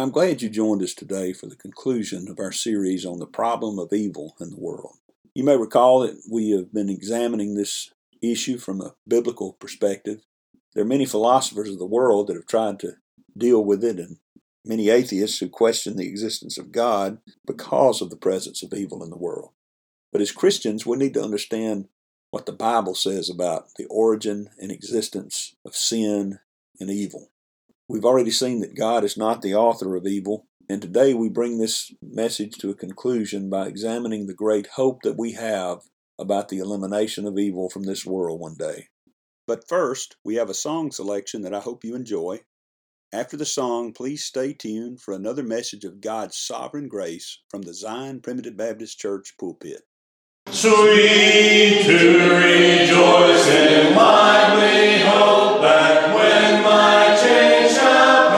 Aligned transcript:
I'm 0.00 0.10
glad 0.10 0.40
you 0.40 0.48
joined 0.48 0.80
us 0.80 0.94
today 0.94 1.34
for 1.34 1.46
the 1.46 1.56
conclusion 1.56 2.26
of 2.30 2.38
our 2.38 2.52
series 2.52 3.04
on 3.04 3.18
the 3.18 3.26
problem 3.26 3.78
of 3.78 3.92
evil 3.92 4.34
in 4.40 4.48
the 4.48 4.56
world. 4.56 4.96
You 5.34 5.44
may 5.44 5.58
recall 5.58 6.00
that 6.00 6.22
we 6.32 6.52
have 6.52 6.72
been 6.72 6.88
examining 6.88 7.54
this 7.54 7.92
issue 8.22 8.56
from 8.56 8.80
a 8.80 8.94
biblical 9.06 9.52
perspective. 9.52 10.22
There 10.72 10.82
are 10.84 10.88
many 10.88 11.04
philosophers 11.04 11.68
of 11.68 11.78
the 11.78 11.84
world 11.84 12.28
that 12.28 12.36
have 12.36 12.46
tried 12.46 12.80
to 12.80 12.94
deal 13.36 13.62
with 13.62 13.84
it, 13.84 13.98
and 13.98 14.16
many 14.64 14.88
atheists 14.88 15.38
who 15.38 15.50
question 15.50 15.98
the 15.98 16.08
existence 16.08 16.56
of 16.56 16.72
God 16.72 17.18
because 17.46 18.00
of 18.00 18.08
the 18.08 18.16
presence 18.16 18.62
of 18.62 18.72
evil 18.72 19.04
in 19.04 19.10
the 19.10 19.18
world. 19.18 19.50
But 20.12 20.22
as 20.22 20.32
Christians, 20.32 20.86
we 20.86 20.96
need 20.96 21.12
to 21.12 21.22
understand 21.22 21.88
what 22.30 22.46
the 22.46 22.52
Bible 22.52 22.94
says 22.94 23.28
about 23.28 23.74
the 23.76 23.84
origin 23.90 24.48
and 24.58 24.72
existence 24.72 25.56
of 25.62 25.76
sin 25.76 26.38
and 26.80 26.88
evil. 26.88 27.28
We've 27.90 28.04
already 28.04 28.30
seen 28.30 28.60
that 28.60 28.76
God 28.76 29.02
is 29.02 29.16
not 29.16 29.42
the 29.42 29.56
author 29.56 29.96
of 29.96 30.06
evil, 30.06 30.46
and 30.68 30.80
today 30.80 31.12
we 31.12 31.28
bring 31.28 31.58
this 31.58 31.92
message 32.00 32.52
to 32.58 32.70
a 32.70 32.74
conclusion 32.74 33.50
by 33.50 33.66
examining 33.66 34.28
the 34.28 34.32
great 34.32 34.68
hope 34.76 35.02
that 35.02 35.18
we 35.18 35.32
have 35.32 35.80
about 36.16 36.50
the 36.50 36.58
elimination 36.58 37.26
of 37.26 37.36
evil 37.36 37.68
from 37.68 37.82
this 37.82 38.06
world 38.06 38.38
one 38.38 38.54
day. 38.56 38.90
But 39.48 39.66
first, 39.68 40.14
we 40.24 40.36
have 40.36 40.48
a 40.48 40.54
song 40.54 40.92
selection 40.92 41.42
that 41.42 41.52
I 41.52 41.58
hope 41.58 41.82
you 41.82 41.96
enjoy. 41.96 42.42
After 43.12 43.36
the 43.36 43.44
song, 43.44 43.92
please 43.92 44.22
stay 44.24 44.52
tuned 44.52 45.00
for 45.00 45.12
another 45.12 45.42
message 45.42 45.84
of 45.84 46.00
God's 46.00 46.36
sovereign 46.36 46.86
grace 46.86 47.40
from 47.48 47.62
the 47.62 47.74
Zion 47.74 48.20
Primitive 48.20 48.56
Baptist 48.56 49.00
Church 49.00 49.34
pulpit. 49.36 49.82
Sweet 50.52 51.84
to 51.84 52.34
rejoice 52.34 53.46
in 53.46 53.94
my 53.94 54.50
hope 55.06 55.62
that 55.62 56.12
when 56.12 56.64
my 56.64 57.16
change 57.22 57.72
shall 57.72 58.29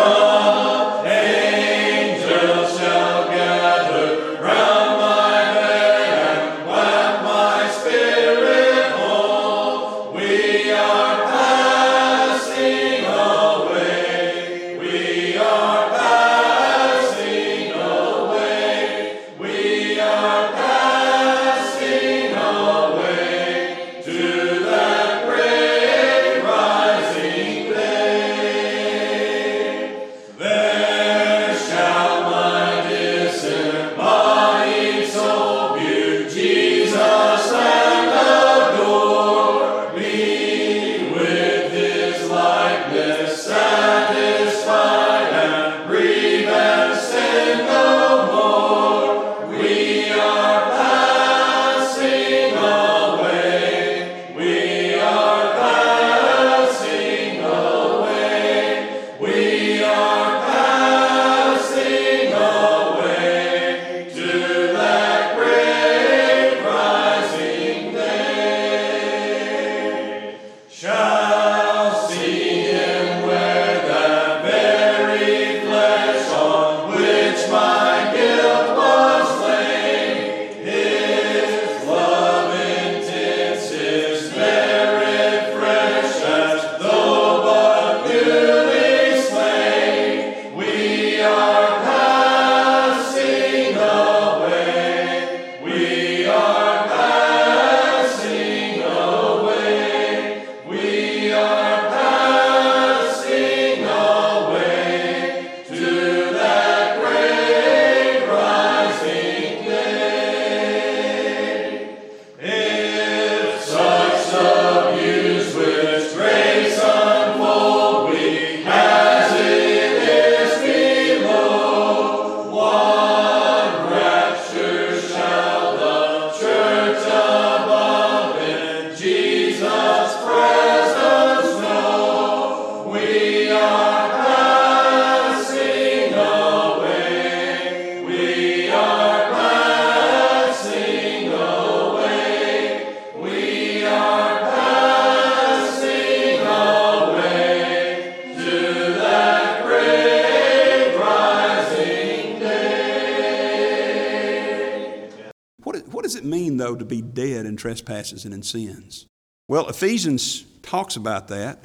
does 156.13 156.21
it 156.21 156.27
mean, 156.27 156.59
though, 156.59 156.77
to 156.77 156.85
be 156.85 157.01
dead 157.01 157.47
in 157.47 157.57
trespasses 157.57 158.27
and 158.27 158.35
in 158.35 158.43
sins? 158.43 159.07
Well, 159.49 159.67
Ephesians 159.71 160.45
talks 160.63 160.95
about 160.95 161.29
that 161.29 161.65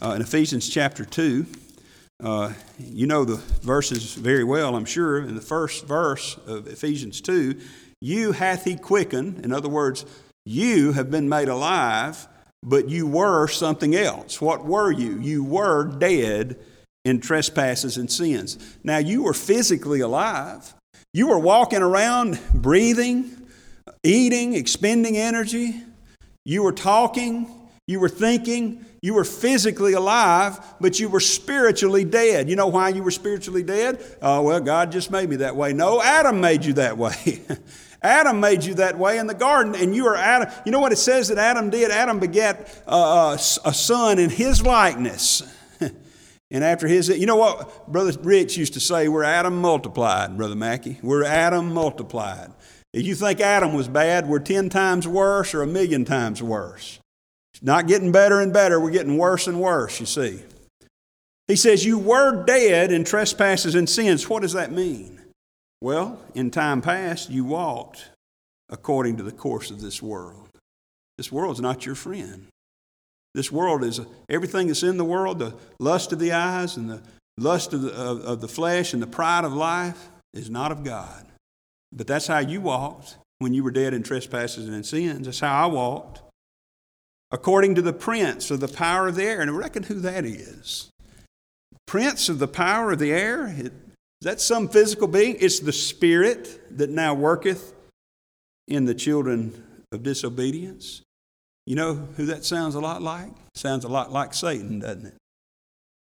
uh, 0.00 0.12
in 0.12 0.22
Ephesians 0.22 0.68
chapter 0.68 1.04
2. 1.04 1.44
Uh, 2.22 2.52
you 2.78 3.08
know 3.08 3.24
the 3.24 3.38
verses 3.62 4.14
very 4.14 4.44
well, 4.44 4.76
I'm 4.76 4.84
sure. 4.84 5.18
In 5.18 5.34
the 5.34 5.40
first 5.40 5.86
verse 5.86 6.38
of 6.46 6.68
Ephesians 6.68 7.20
2, 7.20 7.58
you 8.00 8.30
hath 8.30 8.62
he 8.62 8.76
quickened. 8.76 9.44
In 9.44 9.52
other 9.52 9.68
words, 9.68 10.06
you 10.46 10.92
have 10.92 11.10
been 11.10 11.28
made 11.28 11.48
alive, 11.48 12.28
but 12.62 12.88
you 12.88 13.08
were 13.08 13.48
something 13.48 13.96
else. 13.96 14.40
What 14.40 14.64
were 14.64 14.92
you? 14.92 15.18
You 15.18 15.42
were 15.42 15.84
dead 15.84 16.60
in 17.04 17.18
trespasses 17.18 17.96
and 17.96 18.08
sins. 18.08 18.56
Now, 18.84 18.98
you 18.98 19.24
were 19.24 19.34
physically 19.34 19.98
alive. 19.98 20.74
You 21.12 21.26
were 21.26 21.40
walking 21.40 21.82
around, 21.82 22.38
breathing, 22.54 23.39
eating, 24.02 24.54
expending 24.54 25.16
energy. 25.16 25.82
You 26.44 26.62
were 26.62 26.72
talking, 26.72 27.50
you 27.86 28.00
were 28.00 28.08
thinking, 28.08 28.84
you 29.02 29.14
were 29.14 29.24
physically 29.24 29.94
alive, 29.94 30.60
but 30.80 31.00
you 31.00 31.08
were 31.08 31.20
spiritually 31.20 32.04
dead. 32.04 32.50
You 32.50 32.56
know 32.56 32.66
why 32.66 32.90
you 32.90 33.02
were 33.02 33.10
spiritually 33.10 33.62
dead? 33.62 34.04
Oh, 34.20 34.42
well, 34.42 34.60
God 34.60 34.92
just 34.92 35.10
made 35.10 35.28
me 35.28 35.36
that 35.36 35.56
way. 35.56 35.72
No, 35.72 36.02
Adam 36.02 36.40
made 36.40 36.64
you 36.64 36.74
that 36.74 36.98
way. 36.98 37.42
Adam 38.02 38.40
made 38.40 38.64
you 38.64 38.74
that 38.74 38.98
way 38.98 39.18
in 39.18 39.26
the 39.26 39.34
garden, 39.34 39.74
and 39.74 39.94
you 39.94 40.06
are 40.06 40.16
Adam. 40.16 40.50
You 40.64 40.72
know 40.72 40.80
what 40.80 40.92
it 40.92 40.96
says 40.96 41.28
that 41.28 41.38
Adam 41.38 41.68
did? 41.68 41.90
Adam 41.90 42.18
begat 42.18 42.82
uh, 42.86 43.36
a 43.38 43.74
son 43.74 44.18
in 44.18 44.30
his 44.30 44.62
likeness. 44.62 45.42
and 46.50 46.64
after 46.64 46.86
his, 46.86 47.08
you 47.08 47.26
know 47.26 47.36
what 47.36 47.90
Brother 47.90 48.12
Rich 48.22 48.56
used 48.56 48.74
to 48.74 48.80
say? 48.80 49.08
We're 49.08 49.22
Adam 49.22 49.60
multiplied, 49.60 50.36
Brother 50.36 50.54
Mackey. 50.54 50.98
We're 51.02 51.24
Adam 51.24 51.74
multiplied. 51.74 52.52
If 52.92 53.06
you 53.06 53.14
think 53.14 53.40
Adam 53.40 53.72
was 53.72 53.88
bad, 53.88 54.28
we're 54.28 54.40
10 54.40 54.68
times 54.68 55.06
worse 55.06 55.54
or 55.54 55.62
a 55.62 55.66
million 55.66 56.04
times 56.04 56.42
worse. 56.42 56.98
It's 57.54 57.62
not 57.62 57.86
getting 57.86 58.12
better 58.12 58.40
and 58.40 58.52
better, 58.52 58.80
we're 58.80 58.90
getting 58.90 59.16
worse 59.16 59.46
and 59.46 59.60
worse, 59.60 60.00
you 60.00 60.06
see. 60.06 60.42
He 61.46 61.56
says, 61.56 61.84
You 61.84 61.98
were 61.98 62.44
dead 62.44 62.92
in 62.92 63.04
trespasses 63.04 63.74
and 63.74 63.88
sins. 63.88 64.28
What 64.28 64.42
does 64.42 64.52
that 64.52 64.72
mean? 64.72 65.20
Well, 65.80 66.20
in 66.34 66.50
time 66.50 66.82
past, 66.82 67.30
you 67.30 67.44
walked 67.44 68.10
according 68.68 69.16
to 69.16 69.22
the 69.22 69.32
course 69.32 69.70
of 69.70 69.80
this 69.80 70.02
world. 70.02 70.48
This 71.16 71.32
world's 71.32 71.60
not 71.60 71.86
your 71.86 71.94
friend. 71.94 72.46
This 73.34 73.52
world 73.52 73.84
is 73.84 74.00
everything 74.28 74.66
that's 74.66 74.82
in 74.82 74.96
the 74.96 75.04
world 75.04 75.38
the 75.38 75.54
lust 75.78 76.12
of 76.12 76.18
the 76.18 76.32
eyes 76.32 76.76
and 76.76 76.90
the 76.90 77.02
lust 77.38 77.72
of 77.72 77.82
the, 77.82 77.92
of, 77.92 78.20
of 78.20 78.40
the 78.40 78.48
flesh 78.48 78.92
and 78.92 79.02
the 79.02 79.06
pride 79.06 79.44
of 79.44 79.52
life 79.52 80.08
is 80.32 80.50
not 80.50 80.72
of 80.72 80.84
God. 80.84 81.26
But 81.92 82.06
that's 82.06 82.26
how 82.26 82.38
you 82.38 82.60
walked 82.60 83.16
when 83.38 83.54
you 83.54 83.64
were 83.64 83.70
dead 83.70 83.94
in 83.94 84.02
trespasses 84.02 84.66
and 84.66 84.74
in 84.74 84.84
sins. 84.84 85.26
That's 85.26 85.40
how 85.40 85.64
I 85.64 85.66
walked. 85.66 86.22
According 87.32 87.74
to 87.76 87.82
the 87.82 87.92
prince 87.92 88.50
of 88.50 88.60
the 88.60 88.68
power 88.68 89.08
of 89.08 89.16
the 89.16 89.24
air. 89.24 89.40
And 89.40 89.50
I 89.50 89.54
reckon 89.54 89.84
who 89.84 89.94
that 90.00 90.24
is. 90.24 90.90
Prince 91.86 92.28
of 92.28 92.38
the 92.38 92.48
power 92.48 92.92
of 92.92 92.98
the 92.98 93.12
air? 93.12 93.48
Is 93.48 93.70
that 94.22 94.40
some 94.40 94.68
physical 94.68 95.08
being? 95.08 95.36
It's 95.40 95.60
the 95.60 95.72
spirit 95.72 96.76
that 96.76 96.90
now 96.90 97.14
worketh 97.14 97.72
in 98.68 98.84
the 98.84 98.94
children 98.94 99.64
of 99.90 100.02
disobedience. 100.02 101.02
You 101.66 101.76
know 101.76 101.94
who 101.94 102.26
that 102.26 102.44
sounds 102.44 102.74
a 102.74 102.80
lot 102.80 103.02
like? 103.02 103.32
Sounds 103.54 103.84
a 103.84 103.88
lot 103.88 104.12
like 104.12 104.34
Satan, 104.34 104.80
doesn't 104.80 105.06
it? 105.06 105.14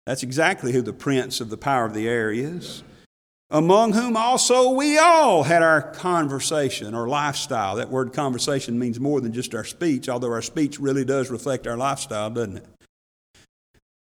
That's 0.05 0.23
exactly 0.23 0.71
who 0.71 0.81
the 0.81 0.93
prince 0.93 1.41
of 1.41 1.49
the 1.49 1.57
power 1.57 1.85
of 1.85 1.93
the 1.93 2.07
air 2.07 2.31
is 2.31 2.83
among 3.49 3.93
whom 3.93 4.15
also 4.15 4.69
we 4.71 4.97
all 4.97 5.43
had 5.43 5.63
our 5.63 5.81
conversation 5.81 6.93
or 6.93 7.07
lifestyle. 7.07 7.75
That 7.77 7.89
word 7.89 8.13
conversation 8.13 8.77
means 8.77 8.99
more 8.99 9.21
than 9.21 9.33
just 9.33 9.55
our 9.55 9.63
speech, 9.63 10.07
although 10.07 10.31
our 10.31 10.41
speech 10.41 10.79
really 10.79 11.03
does 11.03 11.31
reflect 11.31 11.65
our 11.65 11.77
lifestyle, 11.77 12.29
doesn't 12.29 12.57
it? 12.57 12.65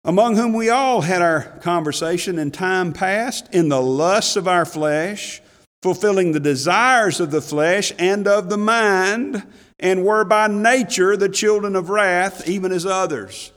Among 0.05 0.37
whom 0.37 0.53
we 0.53 0.71
all 0.71 1.01
had 1.01 1.23
our 1.23 1.43
conversation 1.61 2.39
in 2.39 2.51
time 2.51 2.93
past 2.93 3.53
in 3.53 3.69
the 3.69 3.83
lusts 3.83 4.37
of 4.37 4.47
our 4.47 4.65
flesh, 4.65 5.43
fulfilling 5.83 6.33
the 6.33 6.41
desires 6.41 7.19
of 7.21 7.31
the 7.31 7.43
flesh 7.43 7.93
and 7.99 8.27
of 8.29 8.49
the 8.49 8.59
mind, 8.59 9.45
and 9.79 10.05
were 10.05 10.25
by 10.25 10.47
nature 10.47 11.17
the 11.17 11.29
children 11.29 11.77
of 11.77 11.91
wrath, 11.91 12.49
even 12.49 12.73
as 12.73 12.87
others. 12.87 13.53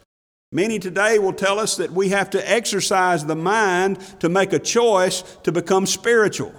Many 0.52 0.80
today 0.80 1.20
will 1.20 1.34
tell 1.34 1.60
us 1.60 1.78
that 1.78 1.92
we 1.92 2.10
have 2.10 2.32
to 2.32 2.52
exercise 2.52 3.26
the 3.26 3.36
mind 3.36 4.00
to 4.20 4.30
make 4.30 4.52
a 4.52 4.60
choice 4.60 5.22
to 5.44 5.52
become 5.52 5.86
spiritual. 5.86 6.54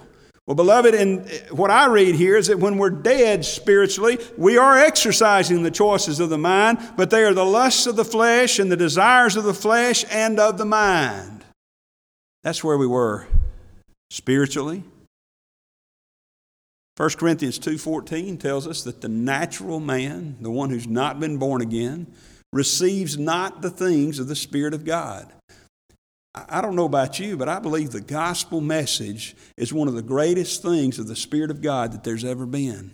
Well, 0.47 0.55
beloved, 0.55 0.95
and 0.95 1.29
eh, 1.29 1.39
what 1.51 1.71
I 1.71 1.87
read 1.87 2.15
here 2.15 2.35
is 2.35 2.47
that 2.47 2.59
when 2.59 2.77
we're 2.77 2.89
dead 2.89 3.45
spiritually, 3.45 4.17
we 4.37 4.57
are 4.57 4.77
exercising 4.77 5.63
the 5.63 5.71
choices 5.71 6.19
of 6.19 6.29
the 6.29 6.37
mind, 6.37 6.79
but 6.95 7.09
they 7.09 7.23
are 7.23 7.33
the 7.33 7.45
lusts 7.45 7.85
of 7.85 7.95
the 7.95 8.05
flesh 8.05 8.59
and 8.59 8.71
the 8.71 8.77
desires 8.77 9.35
of 9.35 9.43
the 9.43 9.53
flesh 9.53 10.03
and 10.09 10.39
of 10.39 10.57
the 10.57 10.65
mind. 10.65 11.45
That's 12.43 12.63
where 12.63 12.77
we 12.77 12.87
were 12.87 13.27
spiritually. 14.09 14.83
1 16.97 17.09
Corinthians 17.17 17.59
2:14 17.59 18.37
tells 18.37 18.67
us 18.67 18.83
that 18.83 19.01
the 19.01 19.09
natural 19.09 19.79
man, 19.79 20.37
the 20.41 20.51
one 20.51 20.69
who's 20.69 20.87
not 20.87 21.19
been 21.19 21.37
born 21.37 21.61
again, 21.61 22.07
receives 22.53 23.17
not 23.17 23.61
the 23.61 23.69
things 23.69 24.19
of 24.19 24.27
the 24.27 24.35
Spirit 24.35 24.73
of 24.73 24.85
God. 24.85 25.31
I 26.33 26.61
don't 26.61 26.77
know 26.77 26.85
about 26.85 27.19
you, 27.19 27.35
but 27.35 27.49
I 27.49 27.59
believe 27.59 27.91
the 27.91 27.99
gospel 27.99 28.61
message 28.61 29.35
is 29.57 29.73
one 29.73 29.89
of 29.89 29.95
the 29.95 30.01
greatest 30.01 30.61
things 30.61 30.97
of 30.97 31.07
the 31.07 31.15
Spirit 31.15 31.51
of 31.51 31.61
God 31.61 31.91
that 31.91 32.03
there's 32.03 32.23
ever 32.23 32.45
been. 32.45 32.91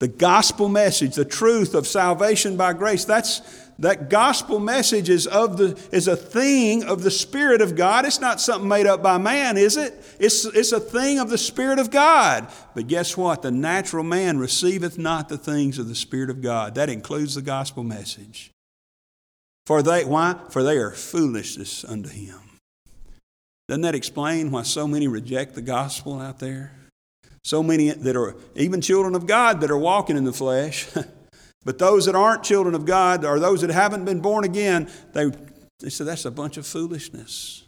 The 0.00 0.08
gospel 0.08 0.68
message, 0.68 1.16
the 1.16 1.24
truth 1.24 1.74
of 1.74 1.86
salvation 1.86 2.56
by 2.56 2.72
grace, 2.72 3.04
that's 3.04 3.40
that 3.80 4.08
gospel 4.08 4.60
message 4.60 5.08
is 5.08 5.26
of 5.26 5.56
the 5.56 5.78
is 5.92 6.08
a 6.08 6.16
thing 6.16 6.84
of 6.84 7.02
the 7.02 7.10
Spirit 7.10 7.60
of 7.60 7.76
God. 7.76 8.06
It's 8.06 8.20
not 8.20 8.40
something 8.40 8.68
made 8.68 8.86
up 8.86 9.02
by 9.02 9.18
man, 9.18 9.56
is 9.56 9.76
it? 9.76 9.94
It's, 10.18 10.44
it's 10.44 10.72
a 10.72 10.80
thing 10.80 11.18
of 11.18 11.30
the 11.30 11.38
Spirit 11.38 11.78
of 11.78 11.90
God. 11.90 12.48
But 12.74 12.86
guess 12.86 13.16
what? 13.16 13.42
The 13.42 13.50
natural 13.50 14.04
man 14.04 14.38
receiveth 14.38 14.98
not 14.98 15.28
the 15.28 15.38
things 15.38 15.78
of 15.78 15.88
the 15.88 15.94
Spirit 15.94 16.30
of 16.30 16.42
God. 16.42 16.76
That 16.76 16.88
includes 16.88 17.34
the 17.34 17.42
gospel 17.42 17.82
message. 17.82 18.52
For 19.68 19.82
they, 19.82 20.02
why? 20.02 20.34
For 20.48 20.62
they 20.62 20.78
are 20.78 20.92
foolishness 20.92 21.84
unto 21.84 22.08
him. 22.08 22.38
Doesn't 23.68 23.82
that 23.82 23.94
explain 23.94 24.50
why 24.50 24.62
so 24.62 24.88
many 24.88 25.08
reject 25.08 25.54
the 25.54 25.60
gospel 25.60 26.22
out 26.22 26.38
there? 26.38 26.72
So 27.44 27.62
many 27.62 27.90
that 27.90 28.16
are 28.16 28.34
even 28.54 28.80
children 28.80 29.14
of 29.14 29.26
God 29.26 29.60
that 29.60 29.70
are 29.70 29.76
walking 29.76 30.16
in 30.16 30.24
the 30.24 30.32
flesh. 30.32 30.88
but 31.66 31.78
those 31.78 32.06
that 32.06 32.14
aren't 32.14 32.44
children 32.44 32.74
of 32.74 32.86
God 32.86 33.26
or 33.26 33.38
those 33.38 33.60
that 33.60 33.68
haven't 33.68 34.06
been 34.06 34.20
born 34.20 34.44
again, 34.44 34.88
they, 35.12 35.30
they 35.80 35.90
say 35.90 36.04
that's 36.04 36.24
a 36.24 36.30
bunch 36.30 36.56
of 36.56 36.66
foolishness. 36.66 37.64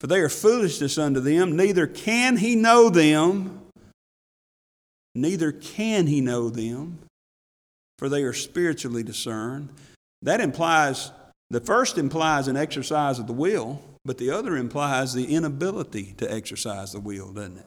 For 0.00 0.06
they 0.06 0.20
are 0.20 0.30
foolishness 0.30 0.96
unto 0.96 1.20
them, 1.20 1.54
neither 1.54 1.86
can 1.86 2.38
he 2.38 2.56
know 2.56 2.88
them, 2.88 3.60
neither 5.14 5.52
can 5.52 6.06
he 6.06 6.22
know 6.22 6.48
them, 6.48 7.00
for 7.98 8.08
they 8.08 8.22
are 8.22 8.32
spiritually 8.32 9.02
discerned. 9.02 9.68
That 10.22 10.40
implies 10.40 11.10
the 11.50 11.60
first 11.60 11.98
implies 11.98 12.48
an 12.48 12.56
exercise 12.56 13.18
of 13.18 13.26
the 13.26 13.32
will, 13.32 13.80
but 14.04 14.18
the 14.18 14.30
other 14.30 14.56
implies 14.56 15.14
the 15.14 15.34
inability 15.34 16.14
to 16.18 16.32
exercise 16.32 16.92
the 16.92 17.00
will, 17.00 17.32
doesn't 17.32 17.58
it? 17.58 17.66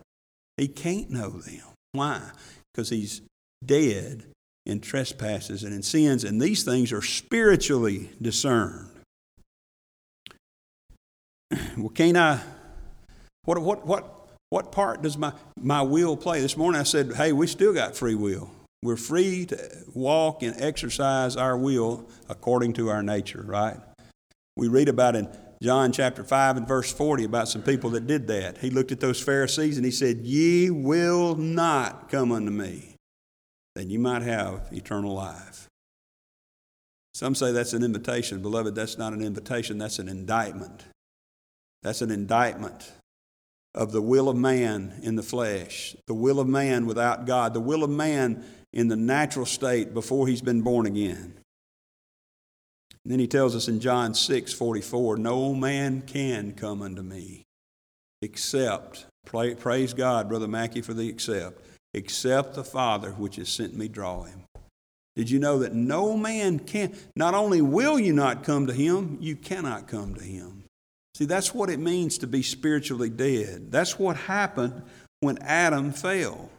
He 0.58 0.68
can't 0.68 1.10
know 1.10 1.30
them. 1.30 1.62
Why? 1.94 2.22
Because 2.74 2.90
he's 2.90 3.22
dead 3.66 4.26
in 4.66 4.82
trespasses 4.82 5.64
and 5.64 5.74
in 5.74 5.82
sins, 5.82 6.24
and 6.24 6.42
these 6.42 6.64
things 6.64 6.92
are 6.92 7.02
spiritually 7.02 8.10
discerned. 8.22 8.90
Well, 11.78 11.90
can't 11.90 12.18
I? 12.18 12.42
What, 13.46 13.60
what, 13.60 13.88
what, 13.88 14.30
what 14.50 14.72
part 14.72 15.02
does 15.02 15.18
my, 15.18 15.34
my 15.60 15.82
will 15.82 16.18
play? 16.18 16.42
This 16.42 16.58
morning 16.58 16.80
I 16.80 16.84
said, 16.84 17.14
hey, 17.14 17.32
we 17.32 17.48
still 17.48 17.74
got 17.74 17.96
free 17.96 18.16
will. 18.16 18.52
We're 18.82 18.96
free 18.96 19.46
to 19.48 19.84
walk 19.94 20.42
and 20.42 20.60
exercise 20.62 21.36
our 21.36 21.58
will 21.58 22.08
according 22.30 22.74
to 22.74 22.90
our 22.90 23.04
nature, 23.04 23.44
right? 23.46 23.78
We 24.56 24.70
read 24.70 24.88
about 24.88 25.16
in 25.16 25.30
John 25.62 25.92
chapter 25.92 26.24
5 26.24 26.58
and 26.58 26.68
verse 26.68 26.92
40 26.92 27.26
about 27.26 27.50
some 27.50 27.62
people 27.62 27.90
that 27.92 28.08
did 28.08 28.28
that. 28.28 28.60
He 28.60 28.70
looked 28.70 28.94
at 28.94 29.02
those 29.02 29.22
Pharisees 29.22 29.76
and 29.76 29.86
he 29.86 29.92
said, 29.92 30.20
Ye 30.20 30.70
will 30.70 31.36
not 31.36 32.08
come 32.10 32.32
unto 32.32 32.52
me, 32.52 32.96
then 33.76 33.90
you 33.90 34.00
might 34.00 34.22
have 34.22 34.70
eternal 34.72 35.14
life. 35.14 35.68
Some 37.14 37.36
say 37.36 37.52
that's 37.52 37.74
an 37.74 37.84
invitation. 37.84 38.42
Beloved, 38.42 38.76
that's 38.76 38.98
not 38.98 39.12
an 39.12 39.22
invitation, 39.22 39.78
that's 39.78 40.00
an 40.00 40.08
indictment. 40.08 40.86
That's 41.84 42.02
an 42.02 42.12
indictment 42.12 42.94
of 43.76 43.92
the 43.92 44.02
will 44.02 44.30
of 44.30 44.38
man 44.38 45.00
in 45.04 45.16
the 45.16 45.24
flesh, 45.24 45.96
the 46.08 46.14
will 46.14 46.40
of 46.40 46.48
man 46.48 46.86
without 46.86 47.26
God, 47.26 47.54
the 47.54 47.60
will 47.60 47.84
of 47.84 47.90
man 47.90 48.44
in 48.74 48.88
the 48.88 48.96
natural 48.96 49.46
state 49.46 49.94
before 49.94 50.28
he's 50.28 50.42
been 50.42 50.62
born 50.62 50.86
again. 50.86 51.40
And 53.04 53.14
then 53.14 53.20
he 53.20 53.28
tells 53.28 53.56
us 53.56 53.68
in 53.68 53.80
John 53.80 54.14
6 54.14 54.54
44, 54.54 55.18
No 55.18 55.54
man 55.54 56.02
can 56.02 56.54
come 56.54 56.82
unto 56.82 57.02
me 57.02 57.44
except, 58.22 59.06
praise 59.26 59.94
God, 59.94 60.28
Brother 60.28 60.48
Mackey, 60.48 60.82
for 60.82 60.94
the 60.94 61.08
except, 61.08 61.62
except 61.94 62.56
the 62.56 62.64
Father 62.64 63.12
which 63.12 63.38
has 63.38 63.50
sent 63.50 63.76
me 63.76 63.88
draw 63.88 64.24
him. 64.24 64.44
Did 65.16 65.30
you 65.30 65.40
know 65.40 65.60
that 65.60 65.74
no 65.74 66.16
man 66.16 66.60
can, 66.60 66.96
not 67.16 67.34
only 67.34 67.62
will 67.62 68.00
you 68.00 68.14
not 68.14 68.44
come 68.44 68.68
to 68.68 68.74
him, 68.74 69.18
you 69.20 69.36
cannot 69.36 69.88
come 69.88 70.16
to 70.16 70.24
him. 70.24 70.64
See, 71.16 71.26
that's 71.26 71.54
what 71.54 71.70
it 71.70 71.80
means 71.80 72.18
to 72.20 72.28
be 72.28 72.42
spiritually 72.42 73.10
dead. 73.10 73.72
That's 73.72 74.00
what 74.00 74.16
happened 74.16 74.82
when 75.20 75.38
Adam 75.40 75.92
fell. 75.92 76.50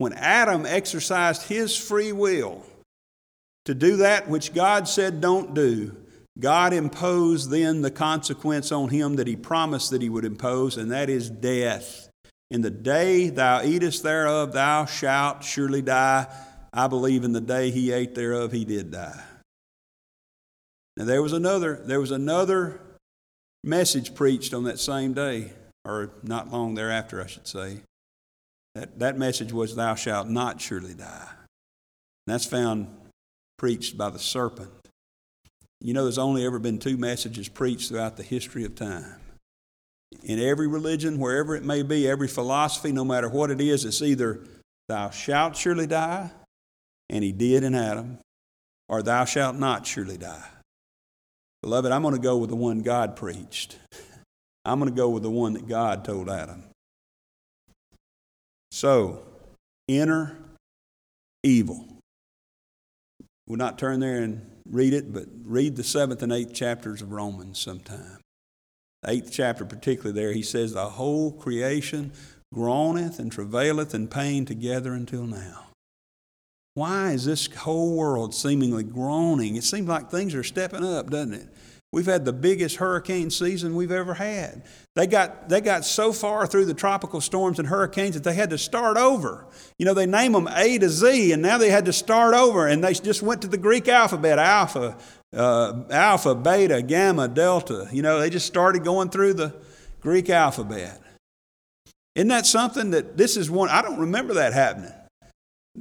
When 0.00 0.14
Adam 0.14 0.64
exercised 0.64 1.42
his 1.42 1.76
free 1.76 2.10
will 2.10 2.64
to 3.66 3.74
do 3.74 3.98
that 3.98 4.30
which 4.30 4.54
God 4.54 4.88
said 4.88 5.20
don't 5.20 5.52
do, 5.52 5.94
God 6.38 6.72
imposed 6.72 7.50
then 7.50 7.82
the 7.82 7.90
consequence 7.90 8.72
on 8.72 8.88
him 8.88 9.16
that 9.16 9.26
he 9.26 9.36
promised 9.36 9.90
that 9.90 10.00
he 10.00 10.08
would 10.08 10.24
impose, 10.24 10.78
and 10.78 10.90
that 10.90 11.10
is 11.10 11.28
death. 11.28 12.08
In 12.50 12.62
the 12.62 12.70
day 12.70 13.28
thou 13.28 13.62
eatest 13.62 14.02
thereof, 14.02 14.54
thou 14.54 14.86
shalt 14.86 15.44
surely 15.44 15.82
die. 15.82 16.28
I 16.72 16.86
believe 16.88 17.22
in 17.22 17.34
the 17.34 17.40
day 17.42 17.70
he 17.70 17.92
ate 17.92 18.14
thereof, 18.14 18.52
he 18.52 18.64
did 18.64 18.90
die. 18.90 19.22
Now 20.96 21.04
there 21.04 21.20
was 21.20 21.34
another, 21.34 21.78
there 21.84 22.00
was 22.00 22.10
another 22.10 22.80
message 23.62 24.14
preached 24.14 24.54
on 24.54 24.64
that 24.64 24.80
same 24.80 25.12
day, 25.12 25.52
or 25.84 26.12
not 26.22 26.50
long 26.50 26.74
thereafter, 26.74 27.22
I 27.22 27.26
should 27.26 27.46
say. 27.46 27.80
That, 28.74 28.98
that 28.98 29.18
message 29.18 29.52
was, 29.52 29.74
Thou 29.74 29.94
shalt 29.94 30.28
not 30.28 30.60
surely 30.60 30.94
die. 30.94 31.28
And 32.26 32.34
that's 32.34 32.46
found 32.46 32.88
preached 33.58 33.98
by 33.98 34.10
the 34.10 34.18
serpent. 34.18 34.70
You 35.80 35.94
know, 35.94 36.04
there's 36.04 36.18
only 36.18 36.44
ever 36.44 36.58
been 36.58 36.78
two 36.78 36.96
messages 36.96 37.48
preached 37.48 37.88
throughout 37.88 38.16
the 38.16 38.22
history 38.22 38.64
of 38.64 38.74
time. 38.74 39.16
In 40.22 40.38
every 40.38 40.66
religion, 40.66 41.18
wherever 41.18 41.54
it 41.54 41.64
may 41.64 41.82
be, 41.82 42.08
every 42.08 42.28
philosophy, 42.28 42.92
no 42.92 43.04
matter 43.04 43.28
what 43.28 43.50
it 43.50 43.60
is, 43.60 43.84
it's 43.84 44.02
either 44.02 44.40
thou 44.88 45.10
shalt 45.10 45.56
surely 45.56 45.86
die, 45.86 46.30
and 47.08 47.24
he 47.24 47.32
did 47.32 47.64
in 47.64 47.74
Adam, 47.74 48.18
or 48.88 49.02
thou 49.02 49.24
shalt 49.24 49.56
not 49.56 49.86
surely 49.86 50.18
die. 50.18 50.48
Beloved, 51.62 51.92
I'm 51.92 52.02
going 52.02 52.14
to 52.14 52.20
go 52.20 52.38
with 52.38 52.50
the 52.50 52.56
one 52.56 52.80
God 52.80 53.16
preached. 53.16 53.78
I'm 54.64 54.78
going 54.78 54.90
to 54.90 54.96
go 54.96 55.08
with 55.10 55.22
the 55.22 55.30
one 55.30 55.54
that 55.54 55.68
God 55.68 56.04
told 56.04 56.28
Adam. 56.28 56.64
So, 58.80 59.20
inner 59.88 60.38
evil. 61.42 61.86
We'll 63.46 63.58
not 63.58 63.78
turn 63.78 64.00
there 64.00 64.22
and 64.22 64.40
read 64.64 64.94
it, 64.94 65.12
but 65.12 65.26
read 65.44 65.76
the 65.76 65.84
seventh 65.84 66.22
and 66.22 66.32
eighth 66.32 66.54
chapters 66.54 67.02
of 67.02 67.12
Romans 67.12 67.58
sometime. 67.58 68.20
The 69.02 69.10
eighth 69.10 69.32
chapter, 69.32 69.66
particularly 69.66 70.18
there, 70.18 70.32
he 70.32 70.40
says, 70.40 70.72
The 70.72 70.88
whole 70.88 71.30
creation 71.30 72.14
groaneth 72.54 73.18
and 73.18 73.30
travaileth 73.30 73.94
in 73.94 74.08
pain 74.08 74.46
together 74.46 74.94
until 74.94 75.26
now. 75.26 75.66
Why 76.72 77.10
is 77.10 77.26
this 77.26 77.54
whole 77.54 77.94
world 77.94 78.34
seemingly 78.34 78.84
groaning? 78.84 79.56
It 79.56 79.64
seems 79.64 79.88
like 79.88 80.10
things 80.10 80.34
are 80.34 80.42
stepping 80.42 80.86
up, 80.86 81.10
doesn't 81.10 81.34
it? 81.34 81.48
We've 81.92 82.06
had 82.06 82.24
the 82.24 82.32
biggest 82.32 82.76
hurricane 82.76 83.30
season 83.30 83.74
we've 83.74 83.90
ever 83.90 84.14
had. 84.14 84.62
They 84.94 85.08
got, 85.08 85.48
they 85.48 85.60
got 85.60 85.84
so 85.84 86.12
far 86.12 86.46
through 86.46 86.66
the 86.66 86.74
tropical 86.74 87.20
storms 87.20 87.58
and 87.58 87.66
hurricanes 87.66 88.14
that 88.14 88.22
they 88.22 88.34
had 88.34 88.50
to 88.50 88.58
start 88.58 88.96
over. 88.96 89.46
You 89.76 89.86
know, 89.86 89.94
they 89.94 90.06
name 90.06 90.32
them 90.32 90.48
A 90.54 90.78
to 90.78 90.88
Z, 90.88 91.32
and 91.32 91.42
now 91.42 91.58
they 91.58 91.70
had 91.70 91.86
to 91.86 91.92
start 91.92 92.34
over, 92.34 92.68
and 92.68 92.84
they 92.84 92.94
just 92.94 93.22
went 93.22 93.42
to 93.42 93.48
the 93.48 93.58
Greek 93.58 93.88
alphabet 93.88 94.38
alpha, 94.38 94.96
uh, 95.34 95.82
alpha, 95.90 96.36
beta, 96.36 96.80
gamma, 96.80 97.26
delta. 97.26 97.88
You 97.90 98.02
know, 98.02 98.20
they 98.20 98.30
just 98.30 98.46
started 98.46 98.84
going 98.84 99.10
through 99.10 99.34
the 99.34 99.52
Greek 100.00 100.30
alphabet. 100.30 101.00
Isn't 102.14 102.28
that 102.28 102.46
something 102.46 102.90
that 102.90 103.16
this 103.16 103.36
is 103.36 103.50
one? 103.50 103.68
I 103.68 103.82
don't 103.82 103.98
remember 103.98 104.34
that 104.34 104.52
happening. 104.52 104.92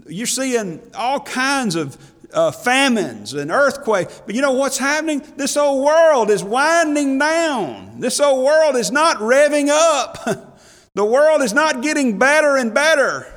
You're 0.08 0.28
seeing 0.28 0.82
all 0.96 1.20
kinds 1.20 1.76
of 1.76 1.98
uh, 2.34 2.52
famines 2.52 3.34
and 3.34 3.52
earthquakes. 3.52 4.22
But 4.26 4.36
you 4.36 4.42
know 4.42 4.54
what's 4.54 4.78
happening? 4.78 5.24
This 5.36 5.58
old 5.58 5.84
world 5.84 6.30
is 6.30 6.44
winding 6.44 7.18
down. 7.18 8.00
This 8.00 8.20
old 8.20 8.46
world 8.46 8.76
is 8.76 8.92
not 8.92 9.18
revving 9.18 9.70
up. 9.70 10.60
the 10.96 11.06
world 11.06 11.42
is 11.42 11.54
not 11.54 11.82
getting 11.82 12.18
better 12.18 12.58
and 12.58 12.74
better. 12.74 13.28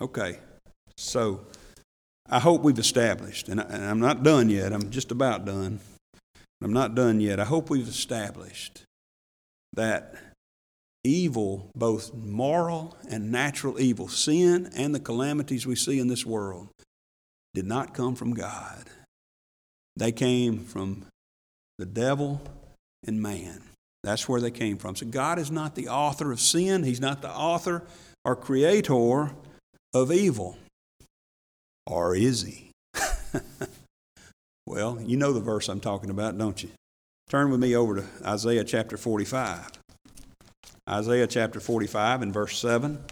Okay, 0.00 0.38
so 0.96 1.46
I 2.28 2.38
hope 2.38 2.62
we've 2.62 2.78
established, 2.78 3.48
and, 3.48 3.60
I, 3.60 3.66
am 3.90 4.00
not 4.00 4.22
done 4.22 4.48
yet, 4.48 4.72
I'm 4.72 4.90
just 4.90 5.10
about 5.10 5.44
done. 5.44 5.80
I'm 6.62 6.72
not 6.72 6.94
done 6.94 7.20
yet. 7.20 7.40
I 7.40 7.44
hope 7.44 7.70
we've 7.70 7.88
established 7.88 8.84
that 9.74 10.14
evil, 11.04 11.70
both 11.74 12.14
moral 12.14 12.96
and 13.08 13.32
natural 13.32 13.80
evil, 13.80 14.08
sin 14.08 14.70
and 14.74 14.94
the 14.94 15.00
calamities 15.00 15.66
we 15.66 15.74
see 15.74 15.98
in 15.98 16.08
this 16.08 16.24
world, 16.24 16.68
did 17.54 17.66
not 17.66 17.94
come 17.94 18.14
from 18.14 18.34
God. 18.34 18.84
They 19.96 20.12
came 20.12 20.60
from 20.60 21.04
the 21.78 21.86
devil 21.86 22.40
and 23.06 23.20
man. 23.20 23.62
That's 24.02 24.28
where 24.28 24.40
they 24.40 24.50
came 24.50 24.78
from. 24.78 24.96
So 24.96 25.06
God 25.06 25.38
is 25.38 25.50
not 25.50 25.74
the 25.74 25.88
author 25.88 26.32
of 26.32 26.40
sin, 26.40 26.82
He's 26.82 27.00
not 27.00 27.22
the 27.22 27.30
author 27.30 27.84
or 28.24 28.36
creator 28.36 29.30
of 29.94 30.12
evil. 30.12 30.58
Or 31.86 32.14
is 32.14 32.42
He? 32.42 32.70
well, 34.66 34.98
you 35.00 35.16
know 35.16 35.32
the 35.32 35.40
verse 35.40 35.68
I'm 35.68 35.80
talking 35.80 36.10
about, 36.10 36.38
don't 36.38 36.62
you? 36.62 36.70
Turn 37.28 37.50
with 37.50 37.60
me 37.60 37.74
over 37.76 37.96
to 37.96 38.04
Isaiah 38.26 38.64
chapter 38.64 38.96
45. 38.96 39.70
Isaiah 40.88 41.26
chapter 41.26 41.60
45 41.60 42.22
and 42.22 42.34
verse 42.34 42.58
7. 42.58 43.02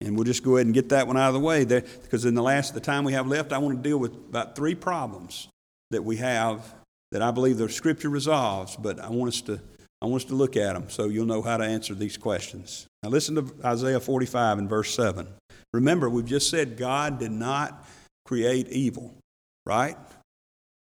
And 0.00 0.14
we'll 0.14 0.24
just 0.24 0.44
go 0.44 0.56
ahead 0.56 0.66
and 0.66 0.74
get 0.74 0.90
that 0.90 1.06
one 1.06 1.16
out 1.16 1.28
of 1.28 1.34
the 1.34 1.40
way 1.40 1.64
there, 1.64 1.82
because 2.02 2.24
in 2.24 2.34
the 2.34 2.42
last 2.42 2.74
the 2.74 2.80
time 2.80 3.04
we 3.04 3.12
have 3.14 3.26
left, 3.26 3.52
I 3.52 3.58
want 3.58 3.76
to 3.76 3.88
deal 3.88 3.98
with 3.98 4.14
about 4.14 4.54
three 4.54 4.74
problems 4.74 5.48
that 5.90 6.04
we 6.04 6.16
have 6.18 6.74
that 7.10 7.22
I 7.22 7.30
believe 7.30 7.58
the 7.58 7.68
Scripture 7.68 8.08
resolves. 8.08 8.76
But 8.76 9.00
I 9.00 9.10
want 9.10 9.34
us 9.34 9.40
to 9.42 9.60
I 10.00 10.06
want 10.06 10.22
us 10.22 10.28
to 10.28 10.36
look 10.36 10.56
at 10.56 10.74
them 10.74 10.88
so 10.88 11.06
you'll 11.06 11.26
know 11.26 11.42
how 11.42 11.56
to 11.56 11.64
answer 11.64 11.94
these 11.94 12.16
questions. 12.16 12.86
Now 13.02 13.08
listen 13.08 13.34
to 13.34 13.52
Isaiah 13.64 13.98
45 13.98 14.58
and 14.58 14.68
verse 14.68 14.94
7. 14.94 15.26
Remember, 15.72 16.08
we've 16.08 16.24
just 16.24 16.50
said 16.50 16.76
God 16.76 17.18
did 17.18 17.32
not 17.32 17.84
create 18.24 18.68
evil, 18.68 19.12
right? 19.66 19.96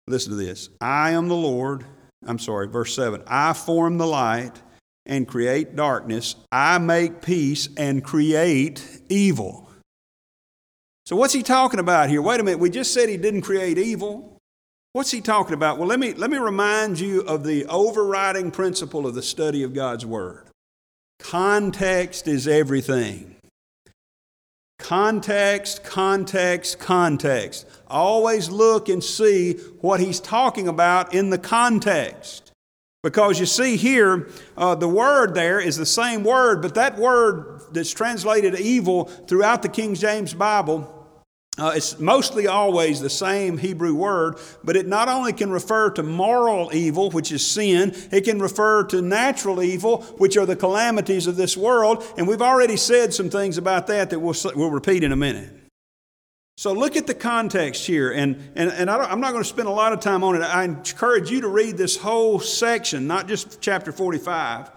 Listen 0.07 0.31
to 0.31 0.37
this. 0.37 0.69
I 0.79 1.11
am 1.11 1.27
the 1.27 1.35
Lord. 1.35 1.83
I'm 2.25 2.39
sorry, 2.39 2.67
verse 2.67 2.93
7. 2.95 3.23
I 3.25 3.53
form 3.53 3.97
the 3.97 4.05
light 4.05 4.61
and 5.07 5.27
create 5.27 5.75
darkness. 5.75 6.35
I 6.51 6.77
make 6.77 7.21
peace 7.21 7.69
and 7.77 8.03
create 8.03 9.01
evil. 9.09 9.69
So, 11.05 11.15
what's 11.15 11.33
he 11.33 11.43
talking 11.43 11.79
about 11.79 12.09
here? 12.09 12.21
Wait 12.21 12.39
a 12.39 12.43
minute, 12.43 12.59
we 12.59 12.69
just 12.69 12.93
said 12.93 13.09
he 13.09 13.17
didn't 13.17 13.41
create 13.41 13.77
evil. 13.77 14.37
What's 14.93 15.11
he 15.11 15.21
talking 15.21 15.53
about? 15.53 15.77
Well, 15.77 15.87
let 15.87 15.99
me, 15.99 16.13
let 16.13 16.29
me 16.29 16.37
remind 16.37 16.99
you 16.99 17.21
of 17.21 17.43
the 17.43 17.65
overriding 17.67 18.51
principle 18.51 19.05
of 19.05 19.15
the 19.15 19.21
study 19.21 19.63
of 19.63 19.73
God's 19.73 20.05
Word 20.05 20.47
context 21.19 22.27
is 22.27 22.47
everything. 22.47 23.35
Context, 24.79 25.83
context, 25.83 26.79
context. 26.79 27.65
Always 27.87 28.49
look 28.49 28.89
and 28.89 29.03
see 29.03 29.53
what 29.81 29.99
he's 29.99 30.19
talking 30.19 30.67
about 30.67 31.13
in 31.13 31.29
the 31.29 31.37
context. 31.37 32.46
Because 33.03 33.39
you 33.39 33.45
see 33.45 33.77
here, 33.77 34.29
uh, 34.57 34.75
the 34.75 34.87
word 34.87 35.33
there 35.33 35.59
is 35.59 35.77
the 35.77 35.85
same 35.85 36.23
word, 36.23 36.61
but 36.61 36.75
that 36.75 36.97
word 36.97 37.61
that's 37.71 37.91
translated 37.91 38.59
evil 38.59 39.05
throughout 39.05 39.61
the 39.61 39.69
King 39.69 39.93
James 39.93 40.33
Bible, 40.33 40.93
uh, 41.59 41.73
it's 41.75 41.99
mostly 41.99 42.45
always 42.45 43.01
the 43.01 43.09
same 43.09 43.57
Hebrew 43.57 43.95
word, 43.95 44.37
but 44.63 44.75
it 44.75 44.87
not 44.87 45.09
only 45.09 45.33
can 45.33 45.49
refer 45.49 45.89
to 45.91 46.03
moral 46.03 46.69
evil, 46.71 47.09
which 47.09 47.31
is 47.31 47.45
sin, 47.45 47.95
it 48.11 48.21
can 48.25 48.39
refer 48.39 48.83
to 48.85 49.01
natural 49.01 49.63
evil, 49.63 50.03
which 50.17 50.37
are 50.37 50.45
the 50.45 50.55
calamities 50.55 51.25
of 51.25 51.35
this 51.35 51.57
world. 51.57 52.03
And 52.15 52.27
we've 52.27 52.43
already 52.43 52.77
said 52.77 53.13
some 53.13 53.29
things 53.31 53.57
about 53.57 53.87
that 53.87 54.11
that 54.11 54.19
we'll, 54.19 54.35
we'll 54.55 54.69
repeat 54.69 55.03
in 55.03 55.11
a 55.11 55.15
minute. 55.15 55.56
So 56.57 56.73
look 56.73 56.95
at 56.95 57.05
the 57.05 57.13
context 57.13 57.85
here, 57.85 58.11
and, 58.11 58.51
and, 58.55 58.71
and 58.71 58.89
I 58.89 59.11
am 59.11 59.19
not 59.19 59.31
going 59.31 59.43
to 59.43 59.49
spend 59.49 59.67
a 59.67 59.71
lot 59.71 59.93
of 59.93 59.99
time 59.99 60.23
on 60.23 60.35
it. 60.35 60.41
I 60.41 60.63
encourage 60.63 61.29
you 61.29 61.41
to 61.41 61.47
read 61.47 61.77
this 61.77 61.95
whole 61.95 62.39
section, 62.39 63.05
not 63.05 63.27
just 63.27 63.61
chapter 63.61 63.91
45. 63.91 64.71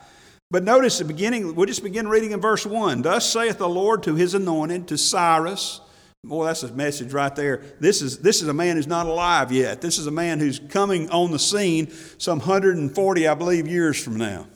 But 0.50 0.62
notice 0.62 0.98
the 0.98 1.06
beginning, 1.06 1.54
we'll 1.54 1.64
just 1.64 1.82
begin 1.82 2.06
reading 2.06 2.32
in 2.32 2.40
verse 2.40 2.66
1. 2.66 3.00
Thus 3.00 3.26
saith 3.26 3.56
the 3.56 3.68
Lord 3.68 4.02
to 4.02 4.14
his 4.14 4.34
anointed, 4.34 4.88
to 4.88 4.98
Cyrus. 4.98 5.80
Boy, 6.22 6.44
that's 6.44 6.64
a 6.64 6.72
message 6.74 7.14
right 7.14 7.34
there. 7.34 7.62
This 7.80 8.02
is, 8.02 8.18
this 8.18 8.42
is 8.42 8.48
a 8.48 8.52
man 8.52 8.76
who's 8.76 8.86
not 8.86 9.06
alive 9.06 9.50
yet. 9.50 9.80
This 9.80 9.96
is 9.96 10.06
a 10.06 10.10
man 10.10 10.38
who's 10.38 10.58
coming 10.58 11.08
on 11.08 11.30
the 11.30 11.38
scene 11.38 11.90
some 12.18 12.40
140, 12.40 13.26
I 13.26 13.34
believe, 13.34 13.66
years 13.66 13.98
from 13.98 14.16
now. 14.16 14.46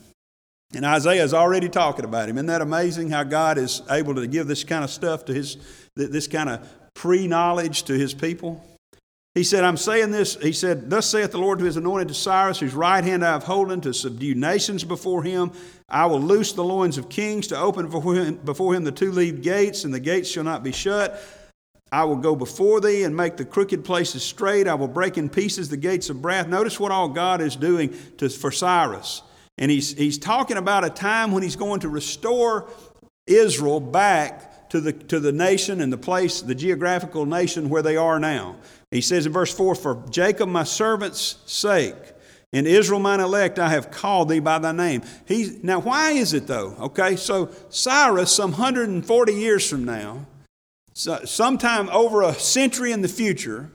And 0.75 0.85
Isaiah 0.85 1.25
is 1.25 1.33
already 1.33 1.71
talking 1.71 2.04
about 2.04 2.28
him. 2.28 2.37
Isn't 2.37 2.47
that 2.47 2.61
amazing 2.61 3.09
how 3.09 3.23
God 3.23 3.57
is 3.57 3.81
able 3.88 4.14
to 4.16 4.26
give 4.26 4.47
this 4.47 4.62
kind 4.62 4.85
of 4.85 4.90
stuff 4.90 5.25
to 5.25 5.33
his, 5.33 5.57
this 5.95 6.26
kind 6.26 6.50
of 6.50 6.69
pre 6.94 7.26
knowledge 7.26 7.84
to 7.84 7.94
his 7.94 8.14
people? 8.14 8.64
He 9.34 9.42
said, 9.42 9.64
I'm 9.64 9.76
saying 9.76 10.12
this. 10.12 10.36
He 10.36 10.52
said, 10.52 10.88
Thus 10.88 11.06
saith 11.06 11.32
the 11.32 11.38
Lord 11.38 11.58
to 11.58 11.64
his 11.64 11.76
anointed 11.76 12.08
to 12.08 12.14
Cyrus, 12.14 12.60
whose 12.60 12.72
right 12.72 13.02
hand 13.02 13.24
I 13.24 13.32
have 13.32 13.42
holden 13.42 13.80
to 13.80 13.92
subdue 13.92 14.36
nations 14.36 14.84
before 14.84 15.24
him. 15.24 15.50
I 15.88 16.06
will 16.06 16.20
loose 16.20 16.52
the 16.52 16.62
loins 16.62 16.98
of 16.98 17.08
kings 17.08 17.48
to 17.48 17.58
open 17.58 17.90
before 17.90 18.14
him, 18.14 18.36
before 18.36 18.74
him 18.74 18.84
the 18.84 18.92
two 18.92 19.10
leaved 19.10 19.42
gates, 19.42 19.82
and 19.82 19.92
the 19.92 19.98
gates 19.98 20.30
shall 20.30 20.44
not 20.44 20.62
be 20.62 20.70
shut. 20.70 21.20
I 21.90 22.04
will 22.04 22.16
go 22.16 22.36
before 22.36 22.80
thee 22.80 23.02
and 23.02 23.16
make 23.16 23.36
the 23.36 23.44
crooked 23.44 23.84
places 23.84 24.22
straight. 24.22 24.68
I 24.68 24.74
will 24.74 24.88
break 24.88 25.18
in 25.18 25.28
pieces 25.28 25.68
the 25.68 25.76
gates 25.76 26.10
of 26.10 26.22
brass. 26.22 26.46
Notice 26.46 26.78
what 26.78 26.92
all 26.92 27.08
God 27.08 27.40
is 27.40 27.56
doing 27.56 27.94
to, 28.18 28.28
for 28.28 28.52
Cyrus. 28.52 29.22
And 29.58 29.70
he's, 29.70 29.92
he's 29.92 30.18
talking 30.18 30.56
about 30.56 30.84
a 30.84 30.90
time 30.90 31.32
when 31.32 31.42
he's 31.42 31.56
going 31.56 31.80
to 31.80 31.88
restore 31.88 32.68
Israel 33.26 33.80
back 33.80 34.53
to 34.75 34.81
the, 34.81 34.93
to 34.93 35.21
the 35.21 35.31
nation 35.31 35.81
and 35.81 35.93
the 35.93 35.97
place, 35.97 36.40
the 36.40 36.54
geographical 36.54 37.26
nation 37.26 37.69
where 37.69 37.81
they 37.81 37.97
are 37.97 38.19
now. 38.19 38.57
He 38.90 39.00
says 39.00 39.25
in 39.25 39.33
verse 39.33 39.54
4 39.54 39.76
For 39.76 40.02
Jacob 40.11 40.49
my 40.49 40.64
servant's 40.64 41.38
sake, 41.47 41.95
and 42.52 42.66
Israel 42.66 42.99
mine 42.99 43.21
elect, 43.21 43.61
I 43.61 43.69
have 43.69 43.93
called 43.93 44.28
thee 44.28 44.40
by 44.40 44.59
thy 44.59 44.73
name. 44.73 45.02
He, 45.26 45.61
now, 45.62 45.78
why 45.78 46.11
is 46.11 46.35
it 46.35 46.49
though? 46.49 46.75
Okay, 46.81 47.14
so 47.14 47.52
Cyrus, 47.69 48.35
some 48.35 48.50
140 48.50 49.33
years 49.33 49.71
from 49.71 49.85
now, 49.85 50.26
So, 50.93 51.25
sometime 51.25 51.88
over 51.90 52.23
a 52.23 52.35
century 52.35 52.90
in 52.90 53.00
the 53.00 53.09
future, 53.09 53.71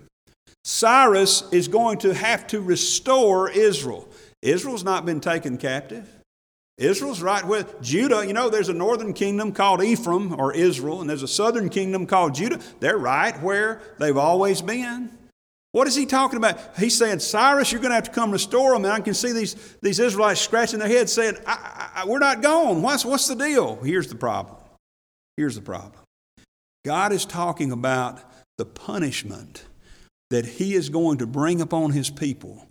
Cyrus 0.65 1.45
is 1.53 1.69
going 1.69 1.99
to 1.99 2.13
have 2.13 2.45
to 2.47 2.59
restore 2.59 3.49
Israel. 3.49 4.09
Israel's 4.41 4.83
not 4.83 5.05
been 5.05 5.21
taken 5.21 5.57
captive. 5.57 6.18
Israel's 6.79 7.21
right 7.21 7.45
with 7.45 7.81
Judah. 7.81 8.25
You 8.25 8.33
know, 8.33 8.49
there's 8.49 8.69
a 8.69 8.73
northern 8.73 9.13
kingdom 9.13 9.51
called 9.51 9.83
Ephraim 9.83 10.39
or 10.39 10.53
Israel, 10.53 11.01
and 11.01 11.09
there's 11.09 11.23
a 11.23 11.27
southern 11.27 11.69
kingdom 11.69 12.07
called 12.07 12.33
Judah. 12.35 12.59
They're 12.79 12.97
right 12.97 13.39
where 13.43 13.81
they've 13.99 14.17
always 14.17 14.61
been. 14.61 15.11
What 15.71 15.87
is 15.87 15.95
he 15.95 16.05
talking 16.05 16.37
about? 16.37 16.57
He's 16.77 16.97
saying, 16.97 17.19
Cyrus, 17.19 17.71
you're 17.71 17.81
going 17.81 17.91
to 17.91 17.95
have 17.95 18.05
to 18.05 18.11
come 18.11 18.31
restore 18.31 18.73
them. 18.73 18.85
And 18.85 18.93
I 18.93 19.01
can 19.01 19.13
see 19.13 19.33
these, 19.33 19.55
these 19.81 19.99
Israelites 19.99 20.41
scratching 20.41 20.79
their 20.79 20.87
heads 20.87 21.13
saying, 21.13 21.35
I, 21.45 21.89
I, 21.95 22.05
We're 22.07 22.19
not 22.19 22.41
gone. 22.41 22.81
What's, 22.81 23.05
what's 23.05 23.27
the 23.27 23.35
deal? 23.35 23.75
Here's 23.83 24.07
the 24.07 24.15
problem. 24.15 24.55
Here's 25.37 25.55
the 25.55 25.61
problem 25.61 26.01
God 26.85 27.11
is 27.11 27.25
talking 27.25 27.71
about 27.71 28.21
the 28.57 28.65
punishment 28.65 29.65
that 30.29 30.45
he 30.45 30.75
is 30.75 30.89
going 30.89 31.17
to 31.19 31.27
bring 31.27 31.61
upon 31.61 31.91
his 31.91 32.09
people 32.09 32.67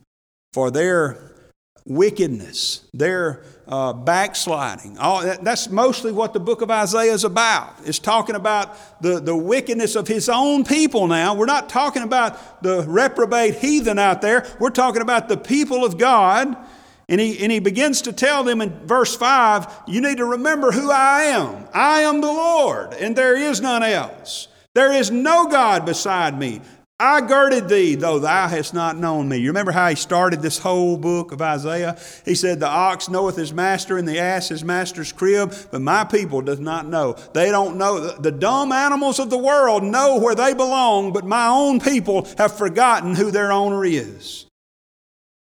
for 0.53 0.71
their 0.71 1.38
wickedness, 1.85 2.83
their 2.93 3.43
uh, 3.67 3.93
backsliding. 3.93 4.99
All, 4.99 5.23
that, 5.23 5.45
that's 5.45 5.69
mostly 5.69 6.13
what 6.13 6.33
the 6.33 6.41
book 6.41 6.63
of 6.63 6.71
Isaiah 6.71 7.13
is 7.13 7.25
about. 7.25 7.75
It's 7.85 7.99
talking 7.99 8.35
about 8.35 8.77
the, 9.03 9.21
the 9.21 9.37
wickedness 9.37 9.95
of 9.95 10.09
his 10.09 10.29
own 10.29 10.65
people 10.65 11.07
now. 11.07 11.35
We're 11.35 11.47
not 11.47 11.69
talking 11.69 12.03
about 12.03 12.63
the 12.63 12.83
reprobate 12.87 13.57
heathen 13.57 13.99
out 13.99 14.23
there. 14.23 14.47
We're 14.59 14.71
talking 14.71 15.03
about 15.03 15.29
the 15.29 15.37
people 15.37 15.85
of 15.85 15.99
God. 15.99 16.57
And 17.11 17.21
he, 17.21 17.43
and 17.43 17.51
he 17.51 17.59
begins 17.59 18.03
to 18.03 18.13
tell 18.13 18.45
them 18.45 18.61
in 18.61 18.87
verse 18.87 19.17
5 19.17 19.85
you 19.87 20.03
need 20.03 20.19
to 20.19 20.27
remember 20.27 20.71
who 20.71 20.91
I 20.91 21.23
am. 21.23 21.67
I 21.73 22.01
am 22.01 22.21
the 22.21 22.27
Lord, 22.27 22.93
and 22.95 23.17
there 23.17 23.35
is 23.35 23.63
none 23.63 23.83
else. 23.83 24.49
There 24.75 24.93
is 24.93 25.11
no 25.11 25.49
God 25.49 25.87
beside 25.87 26.39
me. 26.39 26.61
I 27.01 27.21
girded 27.21 27.69
thee, 27.69 27.95
though 27.95 28.19
thou 28.19 28.49
hast 28.49 28.75
not 28.75 28.97
known 28.97 29.29
me. 29.29 29.37
You 29.37 29.51
remember 29.51 29.71
how 29.71 29.89
he 29.89 29.95
started 29.95 30.43
this 30.43 30.59
whole 30.59 30.97
book 30.97 31.31
of 31.31 31.41
Isaiah? 31.41 31.97
He 32.25 32.35
said, 32.35 32.59
The 32.59 32.67
ox 32.67 33.09
knoweth 33.09 33.37
his 33.37 33.53
master, 33.53 33.99
and 33.99 34.09
the 34.09 34.19
ass 34.19 34.49
his 34.49 34.65
master's 34.65 35.13
crib, 35.13 35.55
but 35.71 35.81
my 35.81 36.03
people 36.03 36.41
does 36.41 36.59
not 36.59 36.89
know. 36.89 37.13
They 37.35 37.53
don't 37.53 37.77
know. 37.77 38.01
The 38.01 38.33
dumb 38.33 38.73
animals 38.73 39.21
of 39.21 39.31
the 39.31 39.39
world 39.39 39.85
know 39.85 40.19
where 40.19 40.35
they 40.35 40.55
belong, 40.55 41.13
but 41.13 41.25
my 41.25 41.47
own 41.47 41.79
people 41.79 42.27
have 42.37 42.59
forgotten 42.59 43.15
who 43.15 43.31
their 43.31 43.53
owner 43.53 43.85
is. 43.85 44.47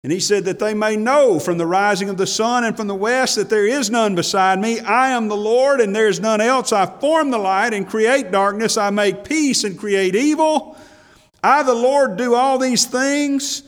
And 0.04 0.12
he 0.12 0.20
said, 0.20 0.44
That 0.44 0.60
they 0.60 0.74
may 0.74 0.94
know 0.94 1.40
from 1.40 1.58
the 1.58 1.66
rising 1.66 2.08
of 2.08 2.18
the 2.18 2.26
sun 2.26 2.62
and 2.62 2.76
from 2.76 2.86
the 2.86 2.94
west 2.94 3.34
that 3.34 3.50
there 3.50 3.66
is 3.66 3.90
none 3.90 4.14
beside 4.14 4.60
me. 4.60 4.78
I 4.78 5.10
am 5.10 5.26
the 5.26 5.36
Lord, 5.36 5.80
and 5.80 5.94
there 5.94 6.06
is 6.06 6.20
none 6.20 6.40
else. 6.40 6.72
I 6.72 6.86
form 6.86 7.32
the 7.32 7.38
light 7.38 7.74
and 7.74 7.88
create 7.88 8.30
darkness. 8.30 8.76
I 8.76 8.90
make 8.90 9.24
peace 9.24 9.64
and 9.64 9.76
create 9.76 10.14
evil. 10.14 10.76
I, 11.42 11.62
the 11.62 11.74
Lord, 11.74 12.16
do 12.16 12.34
all 12.34 12.58
these 12.58 12.84
things. 12.86 13.62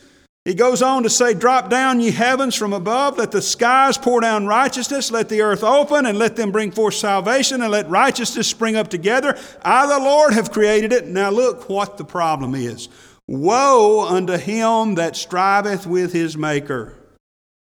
He 0.45 0.54
goes 0.54 0.83
on 0.83 1.04
to 1.04 1.11
say, 1.11 1.33
Drop 1.33 1.71
down, 1.71 2.00
ye 2.00 2.11
heavens 2.11 2.54
from 2.54 2.75
above, 2.75 3.16
let 3.16 3.31
the 3.31 3.40
skies 3.40 3.97
pour 3.97 4.21
down 4.21 4.47
righteousness, 4.47 5.11
let 5.11 5.31
the 5.31 5.40
earth 5.40 5.64
open, 5.64 6.04
and 6.04 6.19
let 6.19 6.37
them 6.37 6.52
bring 6.52 6.71
forth 6.71 6.95
salvation, 6.95 7.62
and 7.62 7.73
let 7.73 7.88
righteousness 7.88 8.47
spring 8.47 8.76
up 8.76 8.88
together. 8.88 9.38
I, 9.62 9.87
the 9.87 10.04
Lord, 10.04 10.35
have 10.35 10.52
created 10.52 10.93
it. 10.93 11.07
Now 11.07 11.31
look 11.31 11.69
what 11.69 11.97
the 11.97 12.04
problem 12.04 12.54
is 12.54 12.88
Woe 13.26 14.07
unto 14.07 14.37
him 14.37 14.97
that 14.97 15.16
striveth 15.16 15.87
with 15.87 16.12
his 16.12 16.37
Maker. 16.37 16.95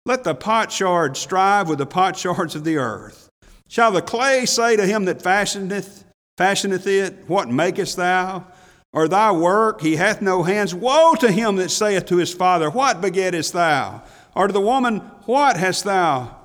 Let 0.05 0.25
the 0.25 0.35
potsherd 0.35 1.17
strive 1.17 1.69
with 1.69 1.78
the 1.78 1.87
potsherds 1.87 2.55
of 2.55 2.64
the 2.64 2.76
earth. 2.76 3.28
Shall 3.69 3.93
the 3.93 4.02
clay 4.02 4.47
say 4.47 4.76
to 4.76 4.87
him 4.87 5.07
that 5.07 5.23
fashioneth, 5.23 6.05
fashioneth 6.38 6.87
it, 6.87 7.28
What 7.28 7.49
makest 7.49 7.97
thou? 7.97 8.47
Or 8.92 9.09
thy 9.09 9.33
work, 9.33 9.80
he 9.80 9.97
hath 9.97 10.23
no 10.23 10.42
hands. 10.42 10.75
Woe 10.75 11.14
to 11.16 11.30
him 11.30 11.57
that 11.57 11.71
saith 11.71 12.07
to 12.07 12.16
his 12.16 12.33
father, 12.33 12.71
What 12.71 13.00
begettest 13.00 13.52
thou? 13.52 14.02
Or 14.35 14.47
to 14.47 14.52
the 14.52 14.61
woman, 14.61 14.99
What 15.27 15.57
hast 15.57 15.85
thou 15.85 16.37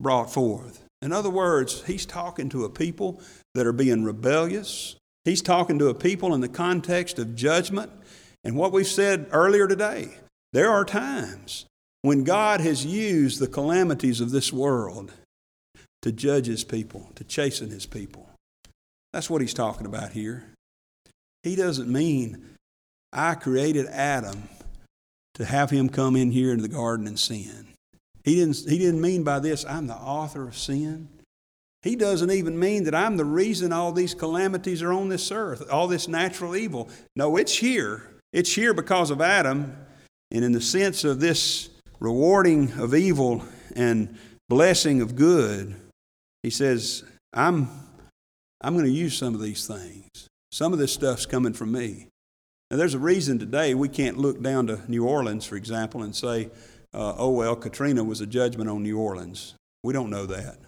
brought 0.00 0.32
forth? 0.32 0.84
In 1.00 1.12
other 1.12 1.30
words, 1.30 1.84
he's 1.84 2.06
talking 2.06 2.48
to 2.48 2.64
a 2.64 2.70
people 2.70 3.20
that 3.54 3.66
are 3.66 3.72
being 3.72 4.04
rebellious. 4.04 4.96
He's 5.24 5.42
talking 5.42 5.78
to 5.78 5.88
a 5.88 5.94
people 5.94 6.34
in 6.34 6.40
the 6.40 6.48
context 6.48 7.18
of 7.18 7.36
judgment. 7.36 7.92
And 8.42 8.56
what 8.56 8.72
we've 8.72 8.86
said 8.86 9.28
earlier 9.30 9.68
today, 9.68 10.16
there 10.52 10.70
are 10.70 10.84
times 10.84 11.66
when 12.02 12.24
God 12.24 12.60
has 12.60 12.86
used 12.86 13.38
the 13.38 13.46
calamities 13.46 14.20
of 14.20 14.30
this 14.30 14.52
world 14.52 15.12
to 16.02 16.12
judge 16.12 16.46
his 16.46 16.64
people, 16.64 17.10
to 17.16 17.24
chasten 17.24 17.70
his 17.70 17.86
people. 17.86 18.28
That's 19.12 19.30
what 19.30 19.40
he's 19.40 19.54
talking 19.54 19.86
about 19.86 20.12
here. 20.12 20.44
He 21.48 21.56
doesn't 21.56 21.90
mean 21.90 22.44
I 23.10 23.34
created 23.34 23.86
Adam 23.86 24.50
to 25.32 25.46
have 25.46 25.70
him 25.70 25.88
come 25.88 26.14
in 26.14 26.30
here 26.30 26.50
into 26.52 26.60
the 26.60 26.68
garden 26.68 27.06
and 27.06 27.18
sin. 27.18 27.68
He 28.22 28.34
didn't, 28.34 28.68
he 28.68 28.76
didn't 28.76 29.00
mean 29.00 29.24
by 29.24 29.38
this, 29.38 29.64
I'm 29.64 29.86
the 29.86 29.94
author 29.94 30.46
of 30.46 30.58
sin. 30.58 31.08
He 31.80 31.96
doesn't 31.96 32.30
even 32.30 32.58
mean 32.58 32.84
that 32.84 32.94
I'm 32.94 33.16
the 33.16 33.24
reason 33.24 33.72
all 33.72 33.92
these 33.92 34.12
calamities 34.12 34.82
are 34.82 34.92
on 34.92 35.08
this 35.08 35.32
earth, 35.32 35.70
all 35.72 35.88
this 35.88 36.06
natural 36.06 36.54
evil. 36.54 36.90
No, 37.16 37.38
it's 37.38 37.56
here. 37.56 38.02
It's 38.34 38.52
here 38.52 38.74
because 38.74 39.10
of 39.10 39.22
Adam. 39.22 39.74
And 40.30 40.44
in 40.44 40.52
the 40.52 40.60
sense 40.60 41.02
of 41.02 41.18
this 41.18 41.70
rewarding 41.98 42.72
of 42.72 42.94
evil 42.94 43.42
and 43.74 44.18
blessing 44.50 45.00
of 45.00 45.16
good, 45.16 45.74
he 46.42 46.50
says, 46.50 47.04
I'm, 47.32 47.70
I'm 48.60 48.74
going 48.74 48.84
to 48.84 48.90
use 48.90 49.16
some 49.16 49.34
of 49.34 49.40
these 49.40 49.66
things. 49.66 50.27
Some 50.50 50.72
of 50.72 50.78
this 50.78 50.92
stuff's 50.92 51.26
coming 51.26 51.52
from 51.52 51.72
me. 51.72 52.08
Now, 52.70 52.76
there's 52.76 52.94
a 52.94 52.98
reason 52.98 53.38
today 53.38 53.74
we 53.74 53.88
can't 53.88 54.18
look 54.18 54.42
down 54.42 54.66
to 54.66 54.80
New 54.88 55.06
Orleans, 55.06 55.44
for 55.44 55.56
example, 55.56 56.02
and 56.02 56.14
say, 56.14 56.50
uh, 56.94 57.14
oh, 57.16 57.30
well, 57.30 57.56
Katrina 57.56 58.04
was 58.04 58.20
a 58.20 58.26
judgment 58.26 58.68
on 58.68 58.82
New 58.82 58.98
Orleans. 58.98 59.54
We 59.82 59.92
don't 59.92 60.10
know 60.10 60.26
that. 60.26 60.58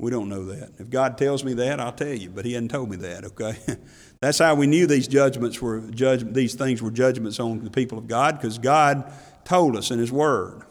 We 0.00 0.10
don't 0.10 0.28
know 0.28 0.44
that. 0.46 0.72
If 0.78 0.90
God 0.90 1.16
tells 1.16 1.44
me 1.44 1.54
that, 1.54 1.80
I'll 1.80 1.92
tell 1.92 2.14
you, 2.14 2.30
but 2.30 2.44
He 2.44 2.52
hasn't 2.52 2.72
told 2.72 2.90
me 2.90 2.96
that, 2.98 3.24
okay? 3.24 3.56
That's 4.20 4.38
how 4.38 4.54
we 4.54 4.66
knew 4.66 4.86
these 4.86 5.08
judgments 5.08 5.62
were 5.62 5.80
judge, 5.80 6.24
these 6.32 6.54
things 6.54 6.82
were 6.82 6.90
judgments 6.90 7.38
on 7.38 7.62
the 7.62 7.70
people 7.70 7.98
of 7.98 8.08
God, 8.08 8.36
because 8.36 8.58
God 8.58 9.12
told 9.44 9.76
us 9.76 9.90
in 9.90 9.98
His 9.98 10.10
Word. 10.10 10.62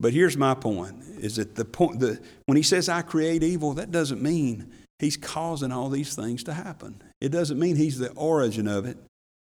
But 0.00 0.12
here's 0.12 0.36
my 0.36 0.54
point: 0.54 1.02
is 1.20 1.36
that 1.36 1.54
the 1.54 1.64
point 1.64 2.00
that 2.00 2.20
when 2.46 2.56
He 2.56 2.62
says 2.62 2.88
I 2.88 3.02
create 3.02 3.42
evil, 3.42 3.74
that 3.74 3.90
doesn't 3.90 4.20
mean 4.20 4.72
He's 4.98 5.16
causing 5.16 5.72
all 5.72 5.88
these 5.88 6.14
things 6.14 6.42
to 6.44 6.52
happen. 6.52 7.02
It 7.20 7.30
doesn't 7.30 7.58
mean 7.58 7.76
he's 7.76 7.98
the 7.98 8.12
origin 8.12 8.68
of 8.68 8.86
it. 8.86 8.98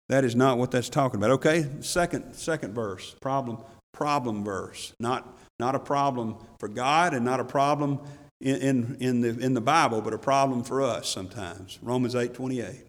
That 0.09 0.25
is 0.25 0.37
not 0.37 0.59
what 0.59 0.71
that's 0.71 0.89
talking 0.89 1.19
about. 1.19 1.31
Okay, 1.33 1.67
second, 1.81 2.35
second 2.35 2.75
verse, 2.75 3.15
problem, 3.21 3.59
problem 3.93 4.45
verse. 4.45 4.93
Not, 5.01 5.39
not 5.59 5.75
a 5.75 5.79
problem 5.79 6.37
for 6.59 6.69
God 6.69 7.15
and 7.15 7.25
not 7.25 7.41
a 7.41 7.45
problem 7.45 8.01
in, 8.41 8.57
in, 8.57 8.97
in, 9.01 9.21
the, 9.21 9.29
in 9.39 9.55
the 9.55 9.61
Bible, 9.61 10.03
but 10.03 10.13
a 10.13 10.19
problem 10.19 10.65
for 10.65 10.83
us 10.83 11.09
sometimes. 11.09 11.79
Romans 11.83 12.15
8 12.15 12.35
28. 12.35 12.85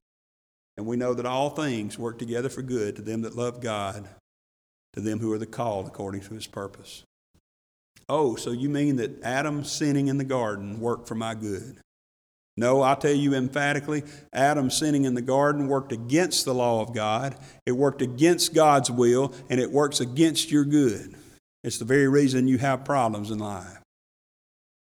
And 0.76 0.88
we 0.88 0.98
know 0.98 1.14
that 1.14 1.26
all 1.26 1.52
things 1.52 2.00
work 2.00 2.18
together 2.18 2.50
for 2.50 2.64
good 2.64 2.96
to 2.96 3.02
them 3.02 3.22
that 3.22 3.36
love 3.36 3.62
God, 3.62 4.08
to 4.94 5.02
them 5.02 5.20
who 5.20 5.32
are 5.32 5.38
the 5.38 5.46
called 5.46 5.88
according 5.88 6.22
to 6.22 6.34
his 6.34 6.48
purpose. 6.48 7.04
Oh, 8.10 8.36
so 8.36 8.52
you 8.52 8.70
mean 8.70 8.98
that 8.98 9.22
Adam 9.24 9.64
sinning 9.64 10.08
in 10.08 10.18
the 10.18 10.24
garden 10.24 10.80
worked 10.80 11.08
for 11.08 11.16
my 11.16 11.36
good? 11.36 11.78
No, 12.56 12.82
I'll 12.82 12.96
tell 12.96 13.14
you 13.14 13.34
emphatically, 13.34 14.04
Adam 14.32 14.70
sinning 14.70 15.06
in 15.06 15.16
the 15.16 15.22
garden 15.22 15.68
worked 15.68 15.92
against 15.92 16.46
the 16.46 16.54
law 16.54 16.82
of 16.82 16.94
God. 16.94 17.36
It 17.66 17.72
worked 17.72 18.02
against 18.02 18.54
God's 18.54 18.92
will, 18.92 19.34
and 19.50 19.60
it 19.60 19.72
works 19.72 20.00
against 20.00 20.52
your 20.52 20.64
good. 20.64 21.16
It's 21.64 21.80
the 21.80 21.86
very 21.86 22.08
reason 22.08 22.48
you 22.48 22.60
have 22.60 22.86
problems 22.86 23.32
in 23.32 23.40
life. 23.40 23.80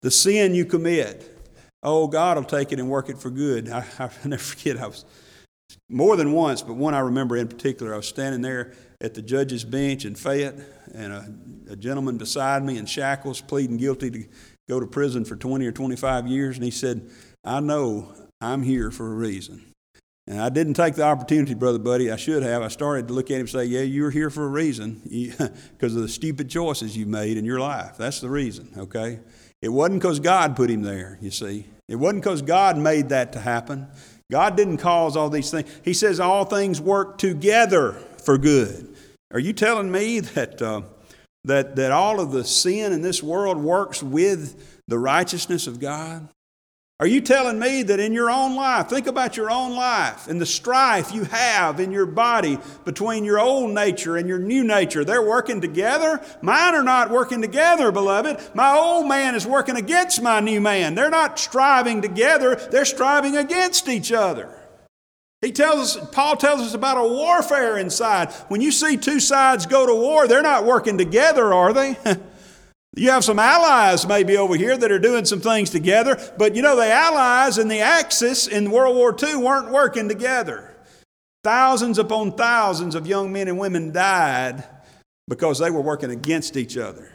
The 0.03 0.11
sin 0.11 0.55
you 0.55 0.65
commit, 0.65 1.31
oh, 1.83 2.09
God 2.09 2.37
will 2.37 2.45
take 2.45 2.73
it 2.73 2.81
and 2.81 2.91
work 2.91 3.09
it 3.09 3.19
for 3.19 3.31
good. 3.31 3.69
I, 3.69 3.85
I 3.99 4.11
never 4.25 4.43
forget, 4.43 4.79
I 4.79 4.89
was 4.89 5.05
more 5.89 6.17
than 6.17 6.33
once, 6.33 6.61
but 6.61 6.75
one 6.75 6.95
I 6.95 7.01
remember 7.01 7.37
in 7.37 7.47
particular, 7.47 7.95
I 7.95 7.99
was 7.99 8.09
standing 8.09 8.43
there 8.43 8.73
at 9.01 9.15
the 9.15 9.23
judge's 9.23 9.65
bench 9.65 10.05
in 10.05 10.17
Fayette, 10.17 10.59
and 10.93 11.13
a, 11.13 11.73
a 11.73 11.77
gentleman 11.77 12.19
beside 12.19 12.65
me 12.65 12.79
in 12.79 12.87
shackles 12.87 13.41
pleading 13.41 13.77
guilty 13.77 14.11
to 14.11 14.25
go 14.69 14.81
to 14.81 14.87
prison 14.87 15.25
for 15.25 15.37
20 15.37 15.65
or 15.67 15.73
25 15.73 16.27
years, 16.27 16.57
and 16.57 16.65
he 16.65 16.71
said, 16.71 17.11
I 17.45 17.61
know 17.61 18.13
I'm 18.41 18.63
here 18.63 18.91
for 18.91 19.13
a 19.13 19.15
reason. 19.15 19.63
And 20.27 20.41
I 20.41 20.49
didn't 20.49 20.75
take 20.75 20.95
the 20.95 21.03
opportunity, 21.03 21.53
Brother 21.53 21.79
Buddy. 21.79 22.11
I 22.11 22.17
should 22.17 22.43
have. 22.43 22.63
I 22.63 22.69
started 22.69 23.09
to 23.09 23.15
look 23.15 23.31
at 23.31 23.35
him 23.35 23.41
and 23.41 23.51
say, 23.51 23.67
Yeah, 23.67 23.83
you're 23.83 24.11
here 24.11 24.31
for 24.31 24.45
a 24.45 24.49
reason 24.49 25.03
because 25.05 25.95
of 25.97 26.01
the 26.01 26.09
stupid 26.09 26.49
choices 26.49 26.97
you 26.97 27.05
made 27.05 27.37
in 27.37 27.45
your 27.45 27.61
life. 27.61 27.99
That's 27.99 28.21
the 28.21 28.31
reason, 28.31 28.73
okay? 28.79 29.21
It 29.61 29.69
wasn't 29.69 30.01
because 30.01 30.21
God 30.21 30.57
put 30.57 30.71
him 30.71 30.83
there, 30.83 31.19
you 31.21 31.31
see. 31.31 31.67
It 31.89 31.97
wasn't 31.97 32.23
because 32.23 32.41
God 32.41 32.79
made 32.79 33.11
that 33.11 33.35
to 33.35 33.41
happen. 33.41 33.89
God 34.31 34.57
didn't 34.57 34.79
cause 34.79 35.15
all 35.17 35.29
these 35.29 35.51
things. 35.51 35.71
He 35.85 35.93
says 35.93 36.21
all 36.21 36.47
things 36.47 36.81
work 36.81 37.19
together 37.19 37.93
for 38.25 38.39
good. 38.39 38.97
Are 39.33 39.39
you 39.39 39.53
telling 39.53 39.93
me 39.93 40.21
that, 40.21 40.63
uh, 40.63 40.83
that, 41.45 41.77
that 41.77 41.93
all 41.93 42.19
of 42.19 42.33
the 42.33 42.45
sin 42.45 42.93
in 42.95 43.03
this 43.03 43.23
world 43.23 43.59
works 43.59 44.03
with 44.03 44.83
the 44.89 44.99
righteousness 44.99 45.67
of 45.67 45.81
God? 45.81 46.29
Are 47.01 47.09
you 47.09 47.21
telling 47.21 47.59
me 47.59 47.83
that 47.83 47.99
in 47.99 48.13
your 48.13 48.31
own 48.31 48.55
life, 48.55 48.89
think 48.89 49.09
about 49.09 49.37
your 49.37 49.51
own 49.51 49.75
life 49.75 50.29
and 50.29 50.41
the 50.41 50.47
strife 50.47 51.13
you 51.13 51.25
have 51.25 51.81
in 51.81 51.91
your 51.91 52.07
body 52.07 52.57
between 52.85 53.25
your 53.25 53.41
old 53.41 53.75
nature 53.75 54.17
and 54.17 54.29
your 54.29 54.39
new 54.39 54.63
nature? 54.63 55.05
They're 55.05 55.21
working 55.21 55.61
together. 55.61 56.25
Mine 56.41 56.77
are 56.77 56.85
not 56.85 57.11
working 57.11 57.43
together, 57.43 57.91
beloved. 57.91 58.41
My 58.55 58.77
old 58.77 59.09
man 59.09 59.35
is 59.35 59.45
working 59.45 59.75
against 59.75 60.23
my 60.23 60.39
new 60.39 60.61
man. 60.61 60.95
They're 60.95 61.11
not 61.11 61.37
striving 61.37 62.01
together, 62.01 62.55
they're 62.55 62.85
striving 62.85 63.37
against 63.37 63.89
each 63.89 64.13
other. 64.13 64.55
He 65.41 65.51
tells 65.51 65.97
us, 65.97 66.11
Paul 66.13 66.37
tells 66.37 66.61
us 66.61 66.75
about 66.75 66.97
a 66.97 67.09
warfare 67.09 67.77
inside. 67.77 68.33
When 68.47 68.61
you 68.61 68.71
see 68.71 68.97
two 68.97 69.19
sides 69.19 69.67
go 69.67 69.85
to 69.85 69.95
war, 69.95 70.29
they're 70.29 70.43
not 70.43 70.65
working 70.65 70.97
together, 70.97 71.53
are 71.53 71.73
they? 71.73 71.97
You 72.97 73.11
have 73.11 73.25
some 73.25 73.41
allies 73.41 74.07
maybe 74.07 74.37
over 74.37 74.55
here 74.55 74.77
that 74.77 74.93
are 74.93 75.01
doing 75.01 75.25
some 75.25 75.41
things 75.41 75.71
together, 75.71 76.17
but 76.39 76.55
you 76.55 76.63
know, 76.63 76.77
the 76.77 76.91
allies 76.91 77.59
and 77.59 77.69
the 77.71 77.81
Axis 77.81 78.47
in 78.47 78.71
World 78.71 78.95
War 78.95 79.15
II 79.21 79.37
weren't 79.37 79.73
working 79.73 80.09
together. 80.09 80.77
Thousands 81.43 81.99
upon 81.99 82.33
thousands 82.33 82.95
of 82.95 83.07
young 83.07 83.33
men 83.33 83.49
and 83.49 83.59
women 83.59 83.93
died 83.93 84.65
because 85.27 85.59
they 85.59 85.71
were 85.71 85.81
working 85.81 86.11
against 86.11 86.57
each 86.57 86.77
other. 86.77 87.11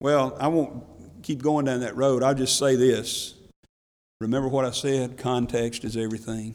Well, 0.00 0.36
I 0.38 0.48
won't 0.48 0.84
keep 1.22 1.42
going 1.42 1.64
down 1.64 1.80
that 1.80 1.96
road. 1.96 2.22
I'll 2.22 2.34
just 2.34 2.58
say 2.58 2.76
this. 2.76 3.34
Remember 4.20 4.48
what 4.48 4.64
I 4.64 4.72
said? 4.72 5.16
Context 5.16 5.84
is 5.84 5.96
everything. 5.96 6.54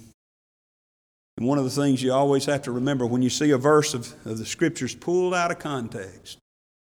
And 1.38 1.48
one 1.48 1.58
of 1.58 1.64
the 1.64 1.72
things 1.72 2.04
you 2.04 2.14
always 2.14 2.46
have 2.46 2.62
to 2.64 2.72
remember 2.72 3.08
when 3.08 3.24
you 3.24 3.30
see 3.30 3.50
a 3.50 3.58
verse 3.58 3.96
of, 3.96 4.14
of 4.26 4.38
the 4.38 4.46
scriptures 4.46 4.94
pulled 4.94 5.34
out 5.34 5.50
of 5.50 5.58
context 5.58 6.38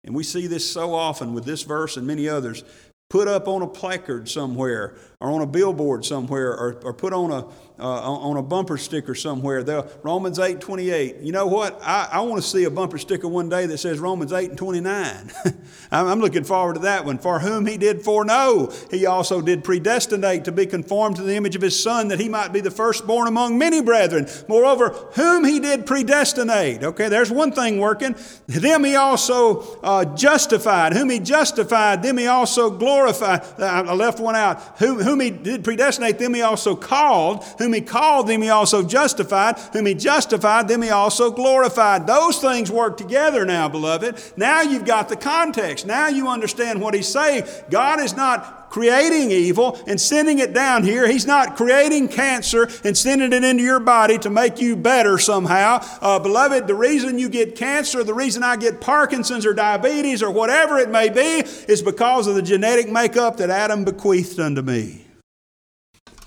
and 0.04 0.14
we 0.14 0.22
see 0.24 0.46
this 0.46 0.70
so 0.70 0.94
often 0.94 1.34
with 1.34 1.44
this 1.44 1.62
verse 1.62 1.96
and 1.96 2.06
many 2.06 2.28
others. 2.28 2.64
Put 3.10 3.26
up 3.26 3.48
on 3.48 3.62
a 3.62 3.66
placard 3.66 4.28
somewhere 4.28 4.96
or 5.20 5.32
on 5.32 5.40
a 5.40 5.46
billboard 5.46 6.04
somewhere 6.04 6.52
or, 6.52 6.80
or 6.84 6.94
put 6.94 7.12
on 7.12 7.32
a, 7.32 7.44
uh, 7.80 7.82
on 7.82 8.36
a 8.36 8.42
bumper 8.42 8.76
sticker 8.76 9.16
somewhere. 9.16 9.64
The, 9.64 9.90
Romans 10.04 10.38
8 10.38 10.60
28. 10.60 11.16
You 11.16 11.32
know 11.32 11.46
what? 11.46 11.80
I, 11.82 12.08
I 12.12 12.20
want 12.20 12.40
to 12.40 12.48
see 12.48 12.64
a 12.64 12.70
bumper 12.70 12.98
sticker 12.98 13.26
one 13.26 13.48
day 13.48 13.66
that 13.66 13.78
says 13.78 13.98
Romans 13.98 14.32
8 14.32 14.50
and 14.50 14.58
29. 14.58 15.32
I'm 15.90 16.20
looking 16.20 16.44
forward 16.44 16.74
to 16.74 16.80
that 16.80 17.04
one. 17.04 17.18
For 17.18 17.40
whom 17.40 17.66
he 17.66 17.76
did 17.76 18.02
foreknow, 18.02 18.72
he 18.92 19.06
also 19.06 19.40
did 19.40 19.64
predestinate 19.64 20.44
to 20.44 20.52
be 20.52 20.66
conformed 20.66 21.16
to 21.16 21.22
the 21.22 21.34
image 21.34 21.56
of 21.56 21.62
his 21.62 21.80
Son, 21.80 22.08
that 22.08 22.20
he 22.20 22.28
might 22.28 22.52
be 22.52 22.60
the 22.60 22.70
firstborn 22.70 23.26
among 23.26 23.58
many 23.58 23.82
brethren. 23.82 24.28
Moreover, 24.48 24.90
whom 25.14 25.44
he 25.44 25.58
did 25.58 25.84
predestinate. 25.86 26.84
Okay, 26.84 27.08
there's 27.08 27.30
one 27.30 27.50
thing 27.50 27.78
working. 27.78 28.14
Them 28.46 28.84
he 28.84 28.94
also 28.94 29.78
uh, 29.82 30.04
justified. 30.16 30.92
Whom 30.92 31.10
he 31.10 31.18
justified, 31.18 32.02
them 32.04 32.18
he 32.18 32.26
also 32.26 32.70
glorified. 32.70 33.42
I 33.58 33.94
left 33.94 34.20
one 34.20 34.36
out. 34.36 34.60
Whom, 34.78 35.07
whom 35.08 35.20
he 35.20 35.30
did 35.30 35.64
predestinate, 35.64 36.18
them 36.18 36.34
he 36.34 36.42
also 36.42 36.76
called. 36.76 37.42
Whom 37.58 37.72
he 37.72 37.80
called, 37.80 38.26
them 38.26 38.42
he 38.42 38.50
also 38.50 38.82
justified. 38.82 39.58
Whom 39.72 39.86
he 39.86 39.94
justified, 39.94 40.68
them 40.68 40.82
he 40.82 40.90
also 40.90 41.30
glorified. 41.30 42.06
Those 42.06 42.38
things 42.38 42.70
work 42.70 42.98
together 42.98 43.46
now, 43.46 43.68
beloved. 43.68 44.22
Now 44.36 44.60
you've 44.60 44.84
got 44.84 45.08
the 45.08 45.16
context. 45.16 45.86
Now 45.86 46.08
you 46.08 46.28
understand 46.28 46.82
what 46.82 46.92
he's 46.92 47.08
saying. 47.08 47.44
God 47.70 48.00
is 48.00 48.14
not 48.14 48.67
creating 48.70 49.30
evil 49.30 49.80
and 49.86 50.00
sending 50.00 50.38
it 50.38 50.52
down 50.52 50.84
here. 50.84 51.08
He's 51.08 51.26
not 51.26 51.56
creating 51.56 52.08
cancer 52.08 52.68
and 52.84 52.96
sending 52.96 53.32
it 53.32 53.44
into 53.44 53.62
your 53.62 53.80
body 53.80 54.18
to 54.18 54.30
make 54.30 54.60
you 54.60 54.76
better 54.76 55.18
somehow. 55.18 55.80
Uh, 56.00 56.18
beloved, 56.18 56.66
the 56.66 56.74
reason 56.74 57.18
you 57.18 57.28
get 57.28 57.56
cancer, 57.56 58.04
the 58.04 58.14
reason 58.14 58.42
I 58.42 58.56
get 58.56 58.80
Parkinson's 58.80 59.46
or 59.46 59.54
diabetes 59.54 60.22
or 60.22 60.30
whatever 60.30 60.78
it 60.78 60.90
may 60.90 61.08
be, 61.08 61.44
is 61.68 61.82
because 61.82 62.26
of 62.26 62.34
the 62.34 62.42
genetic 62.42 62.90
makeup 62.90 63.36
that 63.38 63.50
Adam 63.50 63.84
bequeathed 63.84 64.40
unto 64.40 64.62
me. 64.62 65.04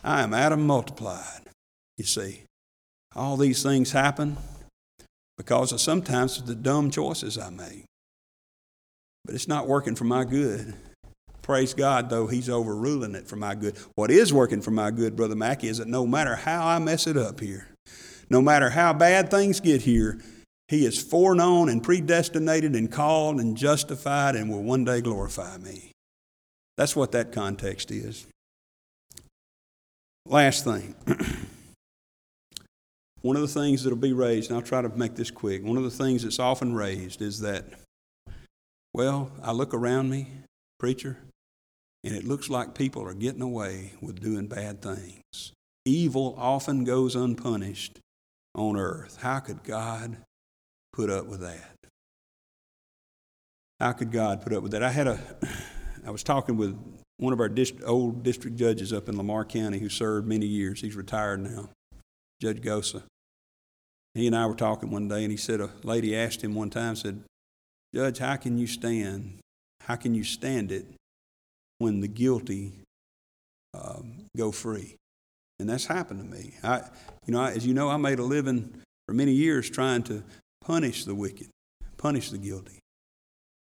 I 0.03 0.21
am 0.21 0.33
Adam 0.33 0.65
multiplied, 0.65 1.41
you 1.97 2.05
see. 2.05 2.43
All 3.15 3.37
these 3.37 3.61
things 3.61 3.91
happen 3.91 4.37
because 5.37 5.71
of 5.71 5.81
sometimes 5.81 6.41
the 6.41 6.55
dumb 6.55 6.89
choices 6.91 7.37
I 7.37 7.49
make. 7.49 7.85
But 9.25 9.35
it's 9.35 9.47
not 9.47 9.67
working 9.67 9.95
for 9.95 10.05
my 10.05 10.23
good. 10.23 10.73
Praise 11.41 11.73
God, 11.73 12.09
though, 12.09 12.27
He's 12.27 12.49
overruling 12.49 13.15
it 13.15 13.27
for 13.27 13.35
my 13.35 13.55
good. 13.55 13.77
What 13.95 14.11
is 14.11 14.31
working 14.31 14.61
for 14.61 14.71
my 14.71 14.91
good, 14.91 15.15
Brother 15.15 15.35
Mackey, 15.35 15.67
is 15.67 15.79
that 15.79 15.87
no 15.87 16.05
matter 16.05 16.35
how 16.35 16.67
I 16.67 16.79
mess 16.79 17.07
it 17.07 17.17
up 17.17 17.39
here, 17.39 17.67
no 18.29 18.41
matter 18.41 18.69
how 18.69 18.93
bad 18.93 19.31
things 19.31 19.59
get 19.59 19.81
here, 19.81 20.19
He 20.67 20.85
is 20.85 21.01
foreknown 21.01 21.69
and 21.69 21.83
predestinated 21.83 22.75
and 22.75 22.91
called 22.91 23.39
and 23.39 23.57
justified 23.57 24.35
and 24.35 24.49
will 24.49 24.63
one 24.63 24.85
day 24.85 25.01
glorify 25.01 25.57
me. 25.57 25.91
That's 26.77 26.95
what 26.95 27.11
that 27.13 27.31
context 27.31 27.91
is. 27.91 28.25
Last 30.25 30.63
thing. 30.63 30.95
one 33.21 33.35
of 33.35 33.41
the 33.41 33.47
things 33.47 33.83
that'll 33.83 33.97
be 33.97 34.13
raised, 34.13 34.49
and 34.49 34.57
I'll 34.57 34.65
try 34.65 34.81
to 34.81 34.89
make 34.89 35.15
this 35.15 35.31
quick, 35.31 35.63
one 35.63 35.77
of 35.77 35.83
the 35.83 35.89
things 35.91 36.23
that's 36.23 36.39
often 36.39 36.73
raised 36.73 37.21
is 37.21 37.41
that, 37.41 37.65
well, 38.93 39.31
I 39.43 39.51
look 39.51 39.73
around 39.73 40.09
me, 40.09 40.27
preacher, 40.79 41.17
and 42.03 42.15
it 42.15 42.23
looks 42.23 42.49
like 42.49 42.73
people 42.73 43.03
are 43.07 43.13
getting 43.13 43.41
away 43.41 43.93
with 44.01 44.21
doing 44.21 44.47
bad 44.47 44.81
things. 44.81 45.53
Evil 45.85 46.35
often 46.37 46.83
goes 46.83 47.15
unpunished 47.15 47.99
on 48.55 48.77
earth. 48.77 49.19
How 49.21 49.39
could 49.39 49.63
God 49.63 50.17
put 50.93 51.09
up 51.09 51.25
with 51.25 51.41
that? 51.41 51.75
How 53.79 53.93
could 53.93 54.11
God 54.11 54.41
put 54.41 54.53
up 54.53 54.63
with 54.63 54.71
that? 54.73 54.83
I 54.83 54.89
had 54.89 55.07
a, 55.07 55.19
I 56.05 56.11
was 56.11 56.23
talking 56.23 56.57
with 56.57 56.77
one 57.17 57.33
of 57.33 57.39
our 57.39 57.49
dist- 57.49 57.83
old 57.85 58.23
district 58.23 58.57
judges 58.57 58.91
up 58.91 59.07
in 59.07 59.17
Lamar 59.17 59.45
County 59.45 59.79
who 59.79 59.89
served 59.89 60.27
many 60.27 60.45
years. 60.45 60.81
He's 60.81 60.95
retired 60.95 61.39
now, 61.39 61.69
Judge 62.41 62.61
Gosa. 62.61 63.03
He 64.13 64.27
and 64.27 64.35
I 64.35 64.45
were 64.45 64.55
talking 64.55 64.91
one 64.91 65.07
day, 65.07 65.23
and 65.23 65.31
he 65.31 65.37
said 65.37 65.61
a 65.61 65.69
lady 65.83 66.15
asked 66.15 66.43
him 66.43 66.53
one 66.53 66.69
time, 66.69 66.95
said, 66.95 67.23
Judge, 67.95 68.17
how 68.19 68.35
can 68.35 68.57
you 68.57 68.67
stand? 68.67 69.39
How 69.81 69.95
can 69.95 70.13
you 70.15 70.23
stand 70.23 70.71
it 70.71 70.85
when 71.81 71.99
the 71.99 72.07
guilty 72.07 72.73
um, 73.73 74.25
go 74.37 74.51
free? 74.51 74.95
And 75.59 75.69
that's 75.69 75.85
happened 75.85 76.21
to 76.21 76.37
me. 76.37 76.53
I, 76.63 76.81
you 77.25 77.33
know, 77.33 77.41
I, 77.41 77.51
as 77.51 77.65
you 77.65 77.73
know, 77.73 77.89
I 77.89 77.97
made 77.97 78.19
a 78.19 78.23
living 78.23 78.73
for 79.07 79.13
many 79.13 79.31
years 79.31 79.69
trying 79.69 80.03
to 80.03 80.23
punish 80.61 81.05
the 81.05 81.15
wicked, 81.15 81.49
punish 81.97 82.29
the 82.29 82.37
guilty. 82.37 82.79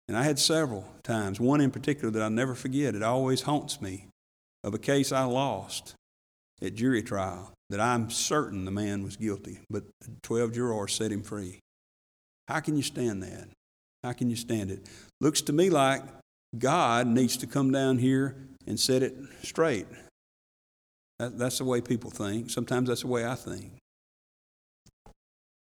And 0.08 0.16
I 0.16 0.22
had 0.22 0.38
several 0.38 0.84
times, 1.02 1.38
one 1.38 1.60
in 1.60 1.70
particular 1.70 2.10
that 2.10 2.22
I'll 2.22 2.30
never 2.30 2.54
forget, 2.54 2.94
it 2.94 3.02
always 3.02 3.42
haunts 3.42 3.80
me, 3.80 4.06
of 4.64 4.74
a 4.74 4.78
case 4.78 5.12
I 5.12 5.24
lost 5.24 5.94
at 6.62 6.74
jury 6.74 7.02
trial 7.02 7.52
that 7.70 7.80
I'm 7.80 8.10
certain 8.10 8.64
the 8.64 8.70
man 8.70 9.02
was 9.04 9.16
guilty, 9.16 9.60
but 9.70 9.84
12 10.22 10.52
jurors 10.52 10.94
set 10.94 11.12
him 11.12 11.22
free. 11.22 11.60
How 12.48 12.60
can 12.60 12.76
you 12.76 12.82
stand 12.82 13.22
that? 13.22 13.48
How 14.02 14.12
can 14.12 14.28
you 14.28 14.36
stand 14.36 14.70
it? 14.70 14.86
Looks 15.20 15.42
to 15.42 15.52
me 15.52 15.70
like 15.70 16.02
God 16.58 17.06
needs 17.06 17.36
to 17.38 17.46
come 17.46 17.70
down 17.70 17.98
here 17.98 18.36
and 18.66 18.78
set 18.78 19.02
it 19.02 19.14
straight. 19.42 19.86
That, 21.18 21.38
that's 21.38 21.58
the 21.58 21.64
way 21.64 21.80
people 21.80 22.10
think. 22.10 22.50
Sometimes 22.50 22.88
that's 22.88 23.02
the 23.02 23.06
way 23.06 23.26
I 23.26 23.34
think. 23.34 23.72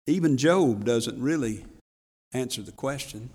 Even 0.08 0.38
Job 0.38 0.86
doesn't 0.86 1.22
really 1.22 1.66
answer 2.34 2.62
the 2.62 2.72
question. 2.72 3.30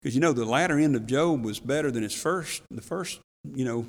Because 0.00 0.14
you 0.14 0.20
know 0.20 0.32
the 0.32 0.44
latter 0.44 0.78
end 0.78 0.94
of 0.94 1.06
Job 1.06 1.44
was 1.44 1.58
better 1.58 1.90
than 1.90 2.02
his 2.02 2.14
first, 2.14 2.62
the 2.70 2.82
first, 2.82 3.20
you 3.54 3.64
know, 3.64 3.86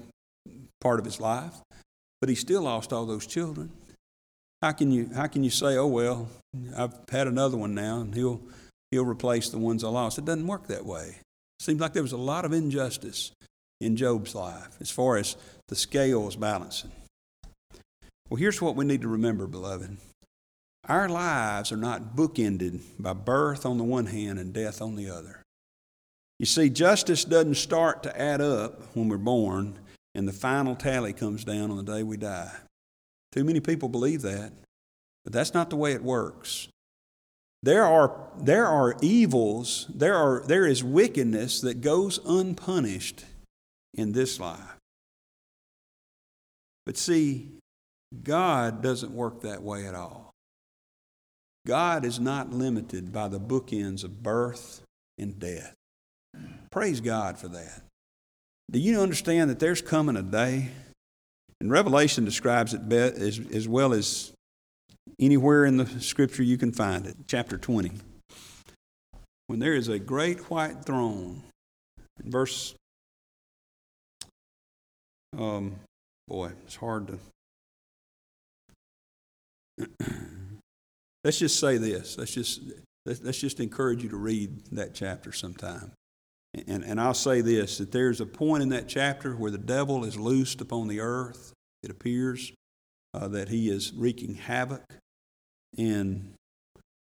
part 0.81 0.99
of 0.99 1.05
his 1.05 1.19
life, 1.19 1.53
but 2.19 2.29
he 2.29 2.35
still 2.35 2.63
lost 2.63 2.91
all 2.91 3.05
those 3.05 3.27
children. 3.27 3.71
How 4.61 4.71
can 4.71 4.91
you 4.91 5.09
how 5.13 5.27
can 5.27 5.43
you 5.43 5.49
say, 5.49 5.77
oh 5.77 5.87
well, 5.87 6.27
I've 6.75 6.93
had 7.09 7.27
another 7.27 7.57
one 7.57 7.75
now, 7.75 8.01
and 8.01 8.13
he'll 8.13 8.41
he'll 8.91 9.05
replace 9.05 9.49
the 9.49 9.59
ones 9.59 9.83
I 9.83 9.89
lost? 9.89 10.17
It 10.17 10.25
doesn't 10.25 10.47
work 10.47 10.67
that 10.67 10.85
way. 10.85 11.17
Seems 11.59 11.81
like 11.81 11.93
there 11.93 12.03
was 12.03 12.13
a 12.13 12.17
lot 12.17 12.45
of 12.45 12.53
injustice 12.53 13.31
in 13.81 13.95
Job's 13.95 14.33
life 14.33 14.77
as 14.79 14.89
far 14.89 15.17
as 15.17 15.35
the 15.67 15.75
scales 15.75 16.35
balancing. 16.35 16.91
Well, 18.29 18.37
here's 18.37 18.61
what 18.61 18.75
we 18.75 18.85
need 18.85 19.01
to 19.01 19.07
remember, 19.07 19.47
beloved. 19.47 19.97
Our 20.87 21.09
lives 21.09 21.71
are 21.71 21.77
not 21.77 22.15
bookended 22.15 22.79
by 22.97 23.13
birth 23.13 23.65
on 23.65 23.77
the 23.77 23.83
one 23.83 24.05
hand 24.07 24.39
and 24.39 24.53
death 24.53 24.81
on 24.81 24.95
the 24.95 25.09
other. 25.09 25.43
You 26.39 26.45
see, 26.45 26.69
justice 26.69 27.25
doesn't 27.25 27.55
start 27.55 28.03
to 28.03 28.19
add 28.19 28.39
up 28.39 28.81
when 28.95 29.09
we're 29.09 29.17
born, 29.17 29.77
and 30.15 30.27
the 30.27 30.33
final 30.33 30.75
tally 30.75 31.11
comes 31.11 31.43
down 31.43 31.69
on 31.69 31.77
the 31.77 31.83
day 31.83 32.01
we 32.01 32.17
die. 32.17 32.51
Too 33.31 33.43
many 33.43 33.59
people 33.59 33.89
believe 33.89 34.21
that, 34.21 34.53
but 35.23 35.33
that's 35.33 35.53
not 35.53 35.69
the 35.69 35.75
way 35.75 35.91
it 35.91 36.03
works. 36.03 36.69
There 37.61 37.83
are, 37.83 38.29
there 38.37 38.67
are 38.67 38.95
evils, 39.01 39.87
there, 39.93 40.15
are, 40.15 40.43
there 40.45 40.65
is 40.65 40.83
wickedness 40.83 41.61
that 41.61 41.81
goes 41.81 42.19
unpunished 42.25 43.25
in 43.93 44.13
this 44.13 44.39
life. 44.39 44.77
But 46.85 46.97
see, 46.97 47.49
God 48.23 48.81
doesn't 48.81 49.11
work 49.11 49.41
that 49.41 49.61
way 49.61 49.85
at 49.85 49.93
all. 49.93 50.31
God 51.67 52.05
is 52.05 52.19
not 52.19 52.51
limited 52.51 53.11
by 53.11 53.27
the 53.27 53.39
bookends 53.39 54.03
of 54.03 54.23
birth 54.23 54.81
and 55.17 55.37
death. 55.37 55.75
Praise 56.71 57.01
God 57.01 57.37
for 57.37 57.49
that. 57.49 57.81
Do 58.71 58.79
you 58.79 59.01
understand 59.01 59.49
that 59.49 59.59
there's 59.59 59.81
coming 59.81 60.15
a 60.15 60.23
day 60.23 60.69
And 61.61 61.71
Revelation 61.71 62.23
describes 62.23 62.73
it 62.73 62.91
as, 62.91 63.39
as 63.53 63.67
well 63.67 63.93
as 63.93 64.31
anywhere 65.19 65.65
in 65.65 65.77
the 65.77 65.87
scripture 66.01 66.43
you 66.43 66.57
can 66.57 66.71
find 66.71 67.05
it. 67.05 67.15
Chapter 67.27 67.57
20. 67.57 67.91
When 69.47 69.59
there 69.59 69.73
is 69.73 69.87
a 69.87 69.97
great 69.97 70.51
white 70.51 70.85
throne, 70.85 71.41
verse, 72.23 72.75
um, 75.37 75.75
boy, 76.27 76.51
it's 76.65 76.75
hard 76.75 77.07
to. 77.07 77.19
let's 81.23 81.39
just 81.39 81.59
say 81.59 81.77
this. 81.77 82.17
Let's 82.17 82.33
just 82.33 82.61
let's 83.05 83.39
just 83.39 83.59
encourage 83.59 84.03
you 84.03 84.09
to 84.09 84.17
read 84.17 84.65
that 84.71 84.93
chapter 84.93 85.31
sometime. 85.31 85.91
And, 86.67 86.83
and 86.83 86.99
I'll 86.99 87.13
say 87.13 87.41
this 87.41 87.77
that 87.77 87.91
there's 87.91 88.21
a 88.21 88.25
point 88.25 88.63
in 88.63 88.69
that 88.69 88.87
chapter 88.87 89.33
where 89.33 89.51
the 89.51 89.57
devil 89.57 90.03
is 90.03 90.17
loosed 90.17 90.61
upon 90.61 90.87
the 90.87 90.99
earth. 90.99 91.53
It 91.83 91.91
appears 91.91 92.51
uh, 93.13 93.27
that 93.29 93.49
he 93.49 93.69
is 93.69 93.93
wreaking 93.93 94.35
havoc. 94.35 94.83
And, 95.77 96.33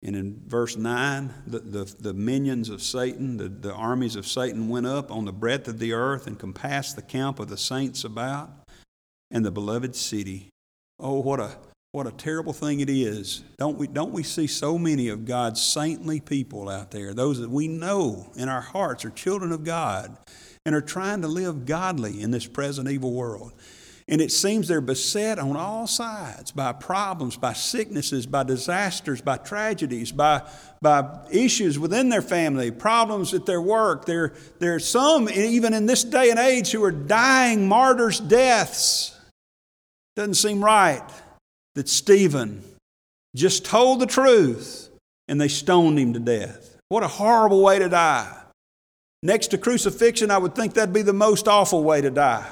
and 0.03 0.17
in 0.17 0.43
verse 0.47 0.77
9, 0.77 1.33
the, 1.47 1.59
the, 1.61 1.95
the 2.01 2.15
minions 2.15 2.69
of 2.69 2.83
Satan, 2.83 3.37
the, 3.37 3.49
the 3.49 3.73
armies 3.73 4.17
of 4.17 4.27
Satan 4.27 4.69
went 4.69 4.87
up 4.87 5.11
on 5.11 5.25
the 5.25 5.33
breadth 5.33 5.69
of 5.69 5.79
the 5.79 5.93
earth 5.93 6.27
and 6.27 6.39
compassed 6.39 6.97
the 6.97 7.03
camp 7.03 7.39
of 7.39 7.49
the 7.49 7.57
saints 7.57 8.05
about 8.05 8.51
and 9.31 9.45
the 9.45 9.51
beloved 9.51 9.97
city. 9.97 10.49
Oh, 10.99 11.21
what 11.21 11.41
a, 11.41 11.57
what 11.93 12.07
a 12.07 12.13
terrible 12.13 12.53
thing 12.53 12.81
it 12.81 12.91
is. 12.91 13.43
Don't 13.59 13.79
we, 13.79 13.87
don't 13.87 14.13
we 14.13 14.23
see 14.23 14.47
so 14.47 14.79
many 14.79 15.09
of 15.09 15.25
God's 15.25 15.63
saintly 15.63 16.21
people 16.21 16.69
out 16.69 16.91
there, 16.91 17.15
those 17.15 17.41
that 17.41 17.51
we 17.51 17.69
know 17.69 18.31
in 18.37 18.49
our 18.49 18.61
hearts 18.61 19.05
are 19.05 19.11
children 19.11 19.53
of 19.53 19.65
God 19.65 20.17
and 20.65 20.75
are 20.75 20.81
trying 20.81 21.23
to 21.23 21.29
live 21.29 21.65
godly 21.65 22.21
in 22.21 22.31
this 22.31 22.47
present 22.47 22.89
evil 22.89 23.13
world? 23.13 23.53
And 24.09 24.21
it 24.21 24.31
seems 24.31 24.69
they're 24.69 24.81
beset 24.81 25.41
on 25.41 25.57
all 25.57 25.89
sides 25.89 26.53
by 26.53 26.73
problems, 26.73 27.37
by 27.37 27.55
sicknesses, 27.55 28.25
by 28.25 28.45
disasters, 28.45 29.21
by 29.21 29.37
tragedies, 29.37 30.13
by, 30.13 30.43
by 30.81 31.27
issues 31.31 31.77
within 31.77 32.09
their 32.09 32.23
family, 32.23 32.71
problems 32.71 33.35
at 33.35 33.47
their 33.47 33.61
work. 33.61 34.05
There, 34.05 34.35
there 34.61 34.77
are 34.77 34.81
some, 34.81 35.29
even 35.29 35.75
in 35.75 35.87
this 35.87 36.05
day 36.05 36.31
and 36.31 36.39
age, 36.39 36.71
who 36.71 36.85
are 36.85 36.93
dying 36.93 37.67
martyrs' 37.67 38.21
deaths. 38.21 39.19
Doesn't 40.15 40.35
seem 40.35 40.65
right 40.65 41.03
that 41.75 41.89
Stephen 41.89 42.63
just 43.35 43.65
told 43.65 44.01
the 44.01 44.07
truth 44.07 44.89
and 45.27 45.41
they 45.41 45.49
stoned 45.49 45.99
him 45.99 46.13
to 46.13 46.21
death. 46.21 46.77
What 46.89 47.03
a 47.03 47.09
horrible 47.09 47.61
way 47.61 47.81
to 47.81 47.89
die. 47.89 48.33
Next 49.23 49.49
to 49.49 49.59
crucifixion, 49.59 50.31
I 50.31 50.39
would 50.39 50.55
think 50.55 50.75
that'd 50.75 50.95
be 50.95 51.03
the 51.03 51.13
most 51.13 51.49
awful 51.49 51.83
way 51.83 52.01
to 52.01 52.11
die. 52.11 52.47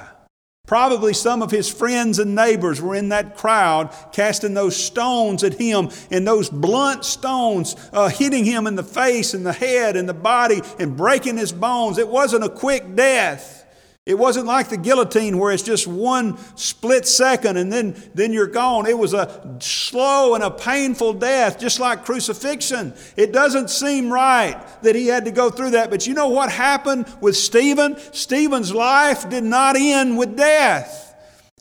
Probably 0.65 1.13
some 1.13 1.43
of 1.43 1.51
his 1.51 1.71
friends 1.71 2.17
and 2.17 2.33
neighbors 2.33 2.81
were 2.81 2.95
in 2.95 3.09
that 3.09 3.37
crowd 3.37 3.93
casting 4.11 4.55
those 4.55 4.75
stones 4.75 5.43
at 5.43 5.53
him, 5.55 5.89
and 6.09 6.27
those 6.27 6.49
blunt 6.49 7.05
stones 7.05 7.75
uh, 7.93 8.09
hitting 8.09 8.45
him 8.45 8.65
in 8.65 8.75
the 8.75 8.83
face 8.83 9.33
and 9.33 9.45
the 9.45 9.53
head 9.53 9.95
and 9.95 10.09
the 10.09 10.13
body 10.13 10.61
and 10.79 10.97
breaking 10.97 11.37
his 11.37 11.51
bones. 11.51 11.97
It 11.97 12.07
wasn't 12.07 12.43
a 12.43 12.49
quick 12.49 12.95
death. 12.95 13.64
It 14.05 14.19
wasn't 14.19 14.45
like 14.45 14.69
the 14.69 14.77
guillotine 14.77 15.39
where 15.39 15.51
it's 15.51 15.63
just 15.63 15.87
one 15.87 16.37
split 16.55 17.07
second 17.07 17.57
and 17.57 17.73
then, 17.73 17.95
then 18.13 18.31
you're 18.31 18.45
gone. 18.45 18.85
It 18.85 18.97
was 18.97 19.15
a 19.15 19.57
slow 19.59 20.35
and 20.35 20.43
a 20.43 20.51
painful 20.51 21.13
death, 21.13 21.59
just 21.59 21.79
like 21.79 22.05
crucifixion. 22.05 22.93
It 23.17 23.33
doesn't 23.33 23.71
seem 23.71 24.13
right 24.13 24.63
that 24.83 24.93
he 24.93 25.07
had 25.07 25.25
to 25.25 25.31
go 25.31 25.49
through 25.49 25.71
that. 25.71 25.89
But 25.89 26.05
you 26.05 26.13
know 26.13 26.29
what 26.29 26.51
happened 26.51 27.11
with 27.19 27.35
Stephen? 27.35 27.97
Stephen's 28.11 28.71
life 28.71 29.27
did 29.27 29.43
not 29.43 29.75
end 29.75 30.19
with 30.19 30.37
death. 30.37 31.04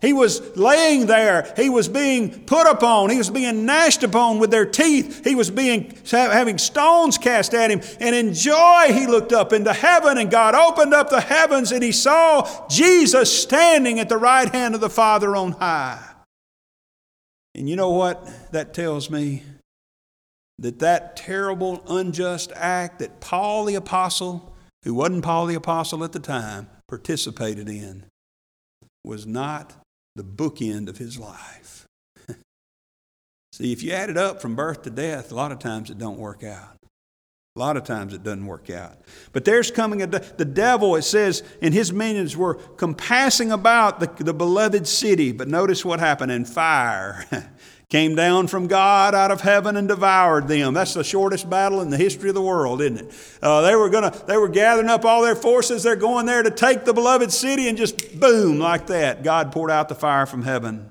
He 0.03 0.13
was 0.13 0.57
laying 0.57 1.07
there. 1.07 1.53
He 1.57 1.71
was 1.71 1.89
being 1.89 2.45
put 2.45 2.71
upon. 2.71 3.11
He 3.11 3.17
was 3.17 3.31
being 3.31 3.65
gnashed 3.65 4.03
upon 4.03 4.39
with 4.39 4.51
their 4.51 4.67
teeth. 4.67 5.25
He 5.25 5.35
was 5.35 5.51
being 5.51 5.97
having 6.11 6.59
stones 6.59 7.17
cast 7.17 7.55
at 7.55 7.71
him. 7.71 7.81
And 8.01 8.15
in 8.15 8.35
joy, 8.35 8.89
he 8.89 9.07
looked 9.07 9.33
up 9.33 9.53
into 9.53 9.73
heaven, 9.73 10.19
and 10.19 10.31
God 10.31 10.55
opened 10.55 10.93
up 10.93 11.09
the 11.09 11.23
heavens, 11.23 11.73
and 11.73 11.83
he 11.83 11.93
saw 11.93 12.69
Jesus 12.69 13.43
standing 13.43 13.99
at 13.99 14.09
the 14.09 14.19
right 14.19 14.53
hand 14.53 14.75
of 14.75 14.81
the 14.83 14.91
Father 14.91 15.35
on 15.37 15.53
high. 15.53 16.03
And 17.55 17.69
you 17.69 17.77
know 17.77 17.91
what 17.91 18.51
that 18.53 18.75
tells 18.75 19.09
me? 19.09 19.43
That 20.59 20.81
that 20.81 21.17
terrible, 21.17 21.83
unjust 21.89 22.53
act 22.55 22.99
that 22.99 23.21
Paul 23.21 23.65
the 23.65 23.77
Apostle, 23.77 24.55
who 24.83 24.95
wasn't 24.95 25.25
Paul 25.25 25.47
the 25.47 25.55
Apostle 25.55 26.05
at 26.05 26.13
the 26.13 26.21
time, 26.21 26.69
participated 26.89 27.69
in 27.69 28.05
was 29.05 29.27
not 29.27 29.75
the 30.15 30.25
bookend 30.25 30.89
of 30.89 30.99
his 30.99 31.19
life. 31.19 31.87
See, 33.53 33.73
if 33.73 33.83
you 33.83 33.93
add 33.93 34.11
it 34.11 34.17
up 34.17 34.41
from 34.41 34.55
birth 34.55 34.83
to 34.83 34.91
death, 34.91 35.33
a 35.33 35.35
lot 35.35 35.53
of 35.53 35.59
times 35.59 35.91
it 35.91 35.99
don't 35.99 36.19
work 36.19 36.45
out. 36.45 36.79
A 37.57 37.61
lot 37.61 37.77
of 37.77 37.85
times 37.85 38.13
it 38.13 38.25
doesn't 38.25 38.47
work 38.47 38.69
out. 38.69 38.99
But 39.33 39.45
there's 39.45 39.71
coming 39.71 40.03
a 40.03 40.09
the 40.09 40.45
devil, 40.45 40.97
it 40.97 41.03
says, 41.03 41.45
and 41.63 41.73
his 41.73 41.93
minions 41.93 42.37
were 42.37 42.55
compassing 42.55 43.53
about 43.53 44.01
the, 44.01 44.25
the 44.25 44.35
beloved 44.35 44.89
city. 44.89 45.31
But 45.31 45.47
notice 45.47 45.85
what 45.85 46.01
happened 46.01 46.33
in 46.33 46.47
fire. 46.47 47.25
came 47.91 48.15
down 48.15 48.47
from 48.47 48.67
God 48.67 49.15
out 49.15 49.31
of 49.31 49.43
heaven 49.43 49.77
and 49.77 49.87
devoured 49.89 50.49
them. 50.49 50.75
That's 50.75 50.95
the 50.95 51.05
shortest 51.05 51.49
battle 51.49 51.81
in 51.81 51.91
the 51.91 51.97
history 51.97 52.29
of 52.31 52.35
the 52.35 52.43
world, 52.43 52.81
isn't 52.81 52.99
it? 52.99 53.15
Uh, 53.43 53.61
they 53.61 53.77
were 53.77 53.89
gonna, 53.89 54.11
they 54.27 54.37
were 54.37 54.49
gathering 54.49 54.89
up 54.89 55.05
all 55.05 55.23
their 55.23 55.37
forces. 55.37 55.83
They're 55.83 55.97
going 55.97 56.27
there 56.27 56.43
to 56.43 56.51
take 56.51 56.85
the 56.85 56.95
beloved 56.95 57.33
city, 57.33 57.69
and 57.69 57.77
just 57.79 58.19
boom, 58.19 58.59
like 58.59 58.87
that, 58.89 59.23
God 59.23 59.53
poured 59.53 59.71
out 59.71 59.89
the 59.89 59.95
fire 59.95 60.27
from 60.27 60.43
heaven. 60.43 60.91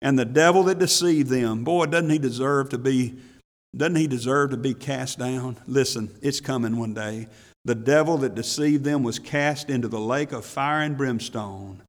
And 0.00 0.18
the 0.18 0.24
devil 0.24 0.62
that 0.64 0.78
deceived 0.78 1.28
them, 1.28 1.64
boy, 1.64 1.86
doesn't 1.86 2.10
he 2.10 2.18
deserve 2.18 2.68
to 2.70 2.78
be? 2.78 3.16
Doesn't 3.76 3.96
he 3.96 4.06
deserve 4.06 4.50
to 4.50 4.56
be 4.56 4.74
cast 4.74 5.18
down? 5.18 5.56
Listen, 5.66 6.16
it's 6.22 6.40
coming 6.40 6.76
one 6.78 6.94
day. 6.94 7.28
The 7.64 7.74
devil 7.74 8.16
that 8.18 8.34
deceived 8.34 8.84
them 8.84 9.02
was 9.02 9.18
cast 9.18 9.68
into 9.68 9.88
the 9.88 10.00
lake 10.00 10.32
of 10.32 10.44
fire 10.44 10.80
and 10.82 10.96
brimstone 10.96 11.82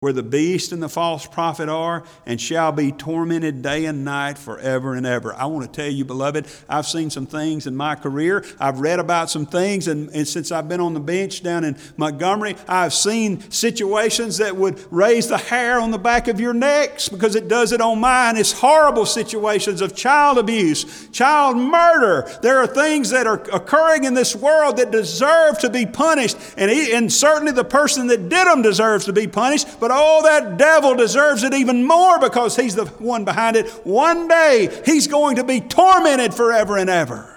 where 0.00 0.12
the 0.12 0.22
beast 0.22 0.72
and 0.72 0.82
the 0.82 0.90
false 0.90 1.26
prophet 1.26 1.70
are, 1.70 2.04
and 2.26 2.38
shall 2.38 2.70
be 2.70 2.92
tormented 2.92 3.62
day 3.62 3.86
and 3.86 4.04
night 4.04 4.36
forever 4.36 4.92
and 4.92 5.06
ever. 5.06 5.34
I 5.34 5.46
want 5.46 5.64
to 5.64 5.80
tell 5.80 5.90
you, 5.90 6.04
beloved, 6.04 6.46
I've 6.68 6.84
seen 6.84 7.08
some 7.08 7.24
things 7.24 7.66
in 7.66 7.74
my 7.74 7.94
career. 7.94 8.44
I've 8.60 8.80
read 8.80 9.00
about 9.00 9.30
some 9.30 9.46
things, 9.46 9.88
and, 9.88 10.10
and 10.10 10.28
since 10.28 10.52
I've 10.52 10.68
been 10.68 10.80
on 10.80 10.92
the 10.92 11.00
bench 11.00 11.42
down 11.42 11.64
in 11.64 11.78
Montgomery, 11.96 12.56
I've 12.68 12.92
seen 12.92 13.50
situations 13.50 14.36
that 14.36 14.54
would 14.54 14.84
raise 14.92 15.28
the 15.28 15.38
hair 15.38 15.80
on 15.80 15.92
the 15.92 15.98
back 15.98 16.28
of 16.28 16.38
your 16.38 16.52
necks 16.52 17.08
because 17.08 17.34
it 17.34 17.48
does 17.48 17.72
it 17.72 17.80
on 17.80 17.98
mine. 17.98 18.36
It's 18.36 18.52
horrible 18.52 19.06
situations 19.06 19.80
of 19.80 19.96
child 19.96 20.36
abuse, 20.36 21.08
child 21.08 21.56
murder. 21.56 22.28
There 22.42 22.58
are 22.58 22.66
things 22.66 23.08
that 23.10 23.26
are 23.26 23.42
occurring 23.50 24.04
in 24.04 24.12
this 24.12 24.36
world 24.36 24.76
that 24.76 24.90
deserve 24.90 25.58
to 25.60 25.70
be 25.70 25.86
punished, 25.86 26.36
and, 26.58 26.70
he, 26.70 26.92
and 26.92 27.10
certainly 27.10 27.52
the 27.52 27.64
person 27.64 28.08
that 28.08 28.28
did 28.28 28.46
them 28.46 28.60
deserves 28.60 29.06
to 29.06 29.14
be 29.14 29.26
punished. 29.26 29.80
But 29.80 29.85
oh, 29.92 30.22
that 30.22 30.56
devil 30.56 30.94
deserves 30.94 31.42
it 31.42 31.54
even 31.54 31.84
more 31.84 32.18
because 32.18 32.56
he's 32.56 32.74
the 32.74 32.86
one 32.86 33.24
behind 33.24 33.56
it. 33.56 33.68
One 33.84 34.28
day 34.28 34.82
he's 34.84 35.06
going 35.06 35.36
to 35.36 35.44
be 35.44 35.60
tormented 35.60 36.34
forever 36.34 36.76
and 36.76 36.90
ever 36.90 37.32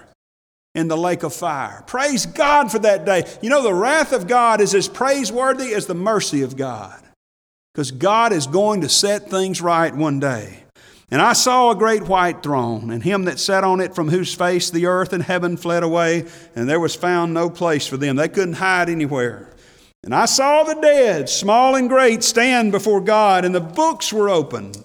in 0.76 0.88
the 0.88 0.98
lake 0.98 1.24
of 1.24 1.34
fire. 1.34 1.84
Praise 1.88 2.26
God 2.26 2.72
for 2.72 2.80
that 2.80 3.06
day. 3.06 3.26
You 3.42 3.50
know, 3.50 3.64
the 3.64 3.74
wrath 3.74 4.14
of 4.14 4.28
God 4.28 4.62
is 4.62 4.76
as 4.76 4.88
praiseworthy 4.88 5.74
as 5.74 5.88
the 5.88 5.96
mercy 5.96 6.42
of 6.42 6.56
God 6.56 7.02
because 7.74 7.92
God 7.92 8.34
is 8.34 8.48
going 8.48 8.82
to 8.82 8.90
set 8.90 9.30
things 9.30 9.62
right 9.62 9.96
one 9.96 10.20
day. 10.20 10.64
And 11.12 11.22
I 11.22 11.34
saw 11.34 11.72
a 11.72 11.76
great 11.76 12.04
white 12.04 12.44
throne, 12.44 12.92
and 12.92 13.02
him 13.02 13.26
that 13.26 13.40
sat 13.40 13.64
on 13.64 13.80
it, 13.80 13.96
from 13.96 14.10
whose 14.10 14.36
face 14.36 14.70
the 14.70 14.86
earth 14.86 15.12
and 15.12 15.24
heaven 15.24 15.58
fled 15.58 15.82
away, 15.82 16.26
and 16.56 16.70
there 16.70 16.80
was 16.80 16.96
found 16.96 17.34
no 17.34 17.50
place 17.50 17.88
for 17.88 17.98
them. 17.98 18.16
They 18.16 18.28
couldn't 18.30 18.56
hide 18.56 18.90
anywhere. 18.90 19.50
And 20.04 20.16
I 20.16 20.26
saw 20.26 20.64
the 20.64 20.76
dead, 20.76 21.30
small 21.30 21.76
and 21.76 21.90
great, 21.90 22.24
stand 22.24 22.72
before 22.72 23.02
God, 23.02 23.44
and 23.44 23.54
the 23.54 23.60
books 23.60 24.14
were 24.14 24.30
opened. 24.30 24.84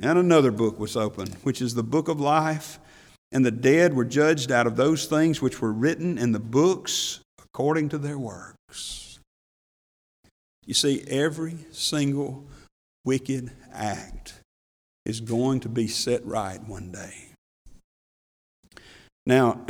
And 0.00 0.18
another 0.18 0.50
book 0.50 0.78
was 0.78 0.96
opened, 0.96 1.34
which 1.42 1.62
is 1.62 1.74
the 1.74 1.82
book 1.82 2.08
of 2.08 2.20
life. 2.20 2.78
And 3.32 3.44
the 3.46 3.52
dead 3.52 3.94
were 3.94 4.04
judged 4.04 4.50
out 4.50 4.66
of 4.66 4.76
those 4.76 5.06
things 5.06 5.40
which 5.40 5.60
were 5.60 5.72
written 5.72 6.18
in 6.18 6.32
the 6.32 6.40
books 6.40 7.20
according 7.44 7.90
to 7.90 7.98
their 7.98 8.18
works. 8.18 9.20
You 10.66 10.74
see, 10.74 11.04
every 11.06 11.56
single 11.70 12.44
wicked 13.04 13.52
act 13.72 14.40
is 15.04 15.20
going 15.20 15.60
to 15.60 15.68
be 15.68 15.86
set 15.86 16.24
right 16.26 16.62
one 16.66 16.90
day. 16.90 17.28
Now, 19.26 19.64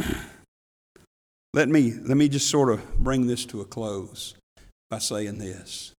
let 1.54 1.68
me, 1.68 1.92
let 1.92 2.16
me 2.16 2.28
just 2.28 2.48
sort 2.48 2.70
of 2.70 2.98
bring 2.98 3.26
this 3.26 3.44
to 3.46 3.60
a 3.60 3.64
close 3.64 4.34
by 4.90 4.98
saying 4.98 5.38
this. 5.38 5.92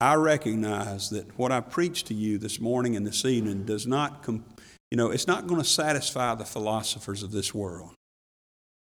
I 0.00 0.14
recognize 0.14 1.10
that 1.10 1.38
what 1.38 1.50
I 1.50 1.60
preach 1.60 2.04
to 2.04 2.14
you 2.14 2.36
this 2.36 2.60
morning 2.60 2.94
and 2.94 3.06
this 3.06 3.24
evening 3.24 3.64
does 3.64 3.86
not, 3.86 4.22
com- 4.22 4.44
you 4.90 4.96
know, 4.96 5.10
it's 5.10 5.26
not 5.26 5.46
going 5.46 5.60
to 5.60 5.66
satisfy 5.66 6.34
the 6.34 6.44
philosophers 6.44 7.22
of 7.22 7.32
this 7.32 7.54
world. 7.54 7.94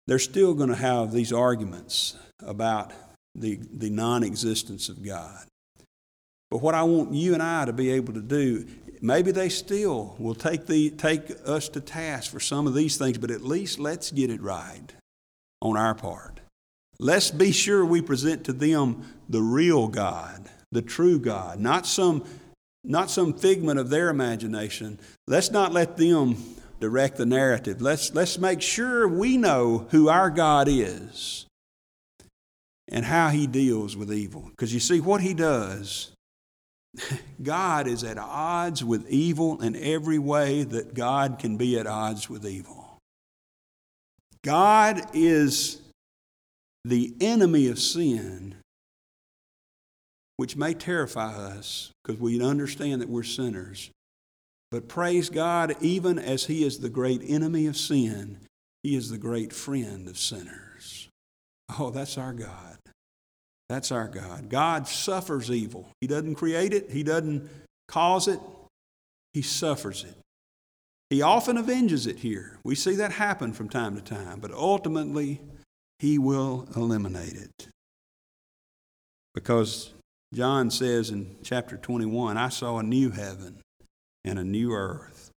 They're 0.07 0.19
still 0.19 0.53
going 0.53 0.69
to 0.69 0.75
have 0.75 1.11
these 1.11 1.31
arguments 1.31 2.15
about 2.39 2.93
the, 3.35 3.59
the 3.71 3.89
non 3.89 4.23
existence 4.23 4.89
of 4.89 5.03
God. 5.03 5.45
But 6.49 6.61
what 6.61 6.75
I 6.75 6.83
want 6.83 7.13
you 7.13 7.33
and 7.33 7.43
I 7.43 7.65
to 7.65 7.73
be 7.73 7.91
able 7.91 8.13
to 8.13 8.21
do, 8.21 8.65
maybe 9.01 9.31
they 9.31 9.49
still 9.49 10.15
will 10.17 10.35
take, 10.35 10.67
the, 10.67 10.89
take 10.91 11.31
us 11.45 11.69
to 11.69 11.81
task 11.81 12.31
for 12.31 12.39
some 12.39 12.67
of 12.67 12.73
these 12.73 12.97
things, 12.97 13.17
but 13.17 13.31
at 13.31 13.41
least 13.41 13.79
let's 13.79 14.11
get 14.11 14.29
it 14.29 14.41
right 14.41 14.93
on 15.61 15.75
our 15.75 15.95
part. 15.95 16.39
Let's 16.99 17.31
be 17.31 17.51
sure 17.51 17.86
we 17.86 18.01
present 18.01 18.45
to 18.45 18.53
them 18.53 19.05
the 19.27 19.41
real 19.41 19.88
God, 19.88 20.49
the 20.71 20.81
true 20.81 21.19
God, 21.19 21.60
not 21.60 21.86
some, 21.86 22.23
not 22.84 23.10
some 23.10 23.34
figment 23.34 23.79
of 23.79 23.89
their 23.89 24.10
imagination. 24.10 24.99
Let's 25.27 25.51
not 25.51 25.73
let 25.73 25.97
them 25.97 26.38
direct 26.79 27.17
the 27.17 27.25
narrative. 27.25 27.81
Let's, 27.81 28.13
let's 28.13 28.38
make 28.38 28.62
sure 28.62 29.08
we 29.08 29.38
know 29.38 29.88
who 29.91 30.10
our 30.10 30.29
God 30.29 30.67
is 30.69 31.45
and 32.88 33.05
how 33.05 33.29
he 33.29 33.47
deals 33.47 33.97
with 33.97 34.13
evil. 34.13 34.43
Because 34.49 34.73
you 34.73 34.79
see, 34.79 34.99
what 34.99 35.21
he 35.21 35.34
does, 35.34 36.12
God 37.43 37.88
is 37.88 38.03
at 38.03 38.17
odds 38.17 38.84
with 38.84 39.08
evil 39.10 39.62
in 39.62 39.75
every 39.75 40.19
way 40.19 40.63
that 40.63 40.93
God 40.93 41.39
can 41.39 41.58
be 41.58 41.77
at 41.79 41.88
odds 41.88 42.29
with 42.29 42.45
evil. 42.45 42.99
God 44.43 45.01
is 45.13 45.81
the 46.85 47.15
enemy 47.19 47.67
of 47.67 47.79
sin, 47.79 48.53
which 50.37 50.55
may 50.55 50.73
terrify 50.73 51.33
us 51.33 51.91
because 52.03 52.21
we 52.21 52.39
understand 52.41 53.01
that 53.01 53.09
we're 53.09 53.23
sinners. 53.23 53.89
But 54.69 54.87
praise 54.87 55.29
God, 55.29 55.75
even 55.81 56.19
as 56.19 56.45
He 56.45 56.63
is 56.63 56.79
the 56.79 56.89
great 56.89 57.21
enemy 57.27 57.65
of 57.65 57.75
sin, 57.75 58.37
He 58.83 58.95
is 58.95 59.09
the 59.09 59.17
great 59.17 59.51
friend 59.51 60.07
of 60.07 60.19
sinners. 60.19 61.09
Oh, 61.79 61.89
that's 61.89 62.19
our 62.19 62.33
God. 62.33 62.77
That's 63.67 63.91
our 63.91 64.07
God. 64.07 64.49
God 64.49 64.87
suffers 64.87 65.49
evil. 65.49 65.89
He 66.01 66.07
doesn't 66.07 66.35
create 66.35 66.71
it, 66.71 66.91
He 66.91 67.01
doesn't 67.01 67.49
cause 67.87 68.27
it, 68.27 68.39
He 69.33 69.41
suffers 69.41 70.03
it. 70.03 70.15
He 71.09 71.23
often 71.23 71.57
avenges 71.57 72.05
it 72.05 72.17
here. 72.17 72.59
We 72.63 72.75
see 72.75 72.95
that 72.95 73.13
happen 73.13 73.53
from 73.53 73.69
time 73.69 73.95
to 73.95 74.01
time, 74.03 74.39
but 74.39 74.51
ultimately, 74.51 75.41
He 75.99 76.17
will 76.17 76.67
eliminate 76.75 77.36
it. 77.36 77.69
Because 79.34 79.93
John 80.34 80.71
says 80.71 81.10
in 81.10 81.38
chapter 81.43 81.77
21, 81.77 82.38
I 82.38 82.49
saw 82.49 82.77
a 82.77 82.84
new 82.84 83.12
heaven 83.12 83.62
and 84.23 84.39
a 84.39 84.43
new 84.43 84.73
earth. 84.73 85.31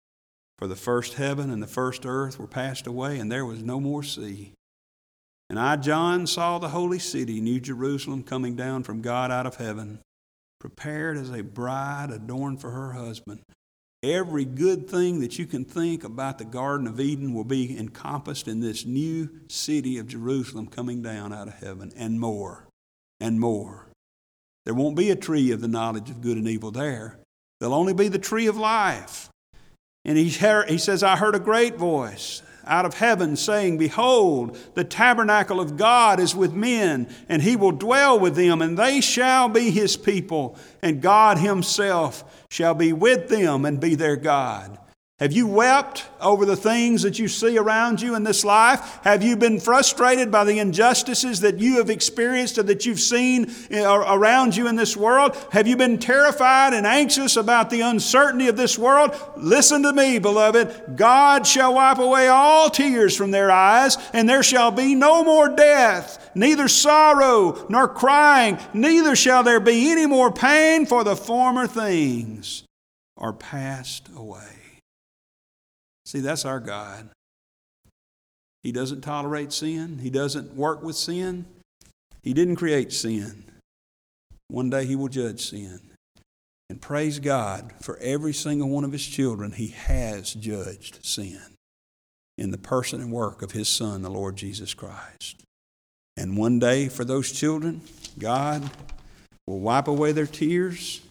For 0.59 0.67
the 0.67 0.77
first 0.77 1.15
heaven 1.15 1.51
and 1.51 1.63
the 1.63 1.69
first 1.69 2.05
earth 2.05 2.39
were 2.39 2.49
passed 2.49 2.87
away, 2.87 3.19
and 3.19 3.31
there 3.31 3.47
was 3.47 3.63
no 3.63 3.81
more 3.81 4.03
sea. 4.03 4.55
And 5.49 5.59
I, 5.59 5.77
John, 5.77 6.27
saw 6.27 6.59
the 6.59 6.71
holy 6.71 6.99
city, 6.99 7.41
New 7.41 7.61
Jerusalem, 7.61 8.23
coming 8.23 8.57
down 8.57 8.83
from 8.83 9.01
God 9.01 9.31
out 9.31 9.47
of 9.47 9.57
heaven, 9.57 10.01
prepared 10.59 11.17
as 11.17 11.31
a 11.31 11.43
bride 11.43 12.11
adorned 12.11 12.61
for 12.61 12.71
her 12.71 12.93
husband. 12.93 13.41
Every 14.03 14.45
good 14.45 14.89
thing 14.89 15.21
that 15.21 15.39
you 15.39 15.47
can 15.47 15.65
think 15.65 16.05
about 16.05 16.39
the 16.39 16.45
Garden 16.45 16.87
of 16.87 17.01
Eden 17.01 17.35
will 17.35 17.45
be 17.45 17.77
encompassed 17.77 18.47
in 18.47 18.61
this 18.61 18.87
new 18.87 19.29
city 19.49 19.99
of 19.99 20.07
Jerusalem 20.07 20.69
coming 20.69 21.03
down 21.03 21.33
out 21.33 21.49
of 21.49 21.55
heaven, 21.55 21.93
and 21.97 22.21
more, 22.21 22.69
and 23.19 23.41
more. 23.41 23.89
There 24.65 24.75
won't 24.75 24.97
be 24.97 25.11
a 25.11 25.17
tree 25.17 25.51
of 25.51 25.61
the 25.61 25.69
knowledge 25.69 26.11
of 26.11 26.21
good 26.21 26.37
and 26.37 26.47
evil 26.47 26.71
there. 26.71 27.19
There'll 27.59 27.75
only 27.75 27.95
be 27.95 28.09
the 28.09 28.19
tree 28.19 28.47
of 28.47 28.57
life. 28.57 29.31
And 30.05 30.17
he, 30.17 30.29
he 30.29 30.79
says, 30.79 31.03
I 31.03 31.17
heard 31.17 31.35
a 31.35 31.41
great 31.41 31.77
voice 31.77 32.43
out 32.69 32.85
of 32.85 32.95
heaven 32.95 33.35
saying, 33.35 33.79
Behold, 33.79 34.57
the 34.75 34.85
tabernacle 34.85 35.61
of 35.61 35.77
God 35.77 36.21
is 36.21 36.37
with 36.37 36.53
men, 36.53 37.09
and 37.29 37.43
he 37.43 37.57
will 37.57 37.73
dwell 37.73 38.19
with 38.19 38.37
them, 38.37 38.63
and 38.63 38.79
they 38.79 39.01
shall 39.01 39.49
be 39.49 39.71
his 39.71 39.97
people, 39.97 40.57
and 40.83 41.03
God 41.03 41.39
himself 41.39 42.47
shall 42.51 42.75
be 42.75 42.93
with 42.93 43.29
them 43.29 43.65
and 43.65 43.81
be 43.81 43.95
their 43.95 44.17
God. 44.17 44.79
Have 45.21 45.33
you 45.33 45.49
wept 45.49 46.07
over 46.21 46.47
the 46.47 46.55
things 46.55 47.03
that 47.03 47.19
you 47.19 47.27
see 47.27 47.59
around 47.59 48.01
you 48.01 48.15
in 48.15 48.23
this 48.23 48.45
life? 48.45 49.01
Have 49.03 49.21
you 49.21 49.37
been 49.37 49.59
frustrated 49.59 50.31
by 50.31 50.45
the 50.45 50.61
injustices 50.61 51.41
that 51.41 51.59
you 51.59 51.79
have 51.79 51.91
experienced 51.91 52.57
or 52.57 52.63
that 52.63 52.87
you've 52.87 53.01
seen 53.01 53.53
uh, 53.73 54.05
around 54.07 54.55
you 54.55 54.69
in 54.69 54.77
this 54.77 54.97
world? 54.97 55.37
Have 55.51 55.67
you 55.67 55.77
been 55.77 55.99
terrified 55.99 56.73
and 56.73 56.87
anxious 56.87 57.37
about 57.37 57.69
the 57.69 57.81
uncertainty 57.81 58.47
of 58.47 58.57
this 58.57 58.79
world? 58.79 59.13
Listen 59.37 59.83
to 59.83 59.93
me, 59.93 60.21
beloved. 60.21 60.95
God 60.95 61.45
shall 61.49 61.75
wipe 61.75 61.99
away 61.99 62.29
all 62.29 62.71
tears 62.71 63.17
from 63.17 63.33
their 63.33 63.51
eyes, 63.51 63.97
and 64.13 64.29
there 64.29 64.45
shall 64.45 64.71
be 64.71 64.95
no 64.95 65.25
more 65.25 65.49
death, 65.49 66.31
neither 66.37 66.69
sorrow 66.69 67.67
nor 67.69 67.89
crying, 67.89 68.57
neither 68.73 69.17
shall 69.17 69.43
there 69.43 69.59
be 69.59 69.91
any 69.91 70.07
more 70.07 70.31
pain, 70.31 70.87
for 70.87 71.03
the 71.03 71.17
former 71.17 71.67
things 71.67 72.63
are 73.17 73.33
passed 73.33 74.09
away. 74.15 74.68
See, 76.09 76.21
that's 76.21 76.47
our 76.47 76.59
God. 76.59 77.11
He 78.63 78.73
doesn't 78.73 79.03
tolerate 79.03 79.53
sin, 79.53 79.99
He 79.99 80.09
doesn't 80.09 80.55
work 80.55 80.83
with 80.83 80.97
sin. 80.97 81.45
He 82.23 82.33
didn't 82.33 82.57
create 82.57 82.95
sin. 82.95 83.45
One 84.49 84.71
day 84.71 84.87
He 84.87 84.97
will 84.97 85.09
judge 85.09 85.51
sin. 85.51 85.81
And 86.71 86.81
praise 86.81 87.19
God 87.19 87.75
for 87.83 87.99
every 87.99 88.33
single 88.33 88.71
one 88.71 88.85
of 88.85 88.93
His 88.93 89.07
children, 89.07 89.53
He 89.53 89.67
has 89.67 90.33
judged 90.33 91.05
sin 91.05 91.43
in 92.39 92.53
the 92.53 92.59
person 92.59 93.03
and 93.03 93.13
work 93.13 93.43
of 93.43 93.53
His 93.53 93.69
Son, 93.69 94.01
the 94.01 94.09
Lord 94.09 94.37
Jesus 94.37 94.73
Christ. 94.73 95.43
And 96.17 96.39
one 96.39 96.59
day 96.59 96.89
for 96.89 97.05
those 97.05 97.31
children, 97.33 97.83
God 98.19 98.71
will 99.47 99.61
wipe 99.61 99.89
away 99.89 100.13
their 100.13 100.27
tears. 100.27 101.03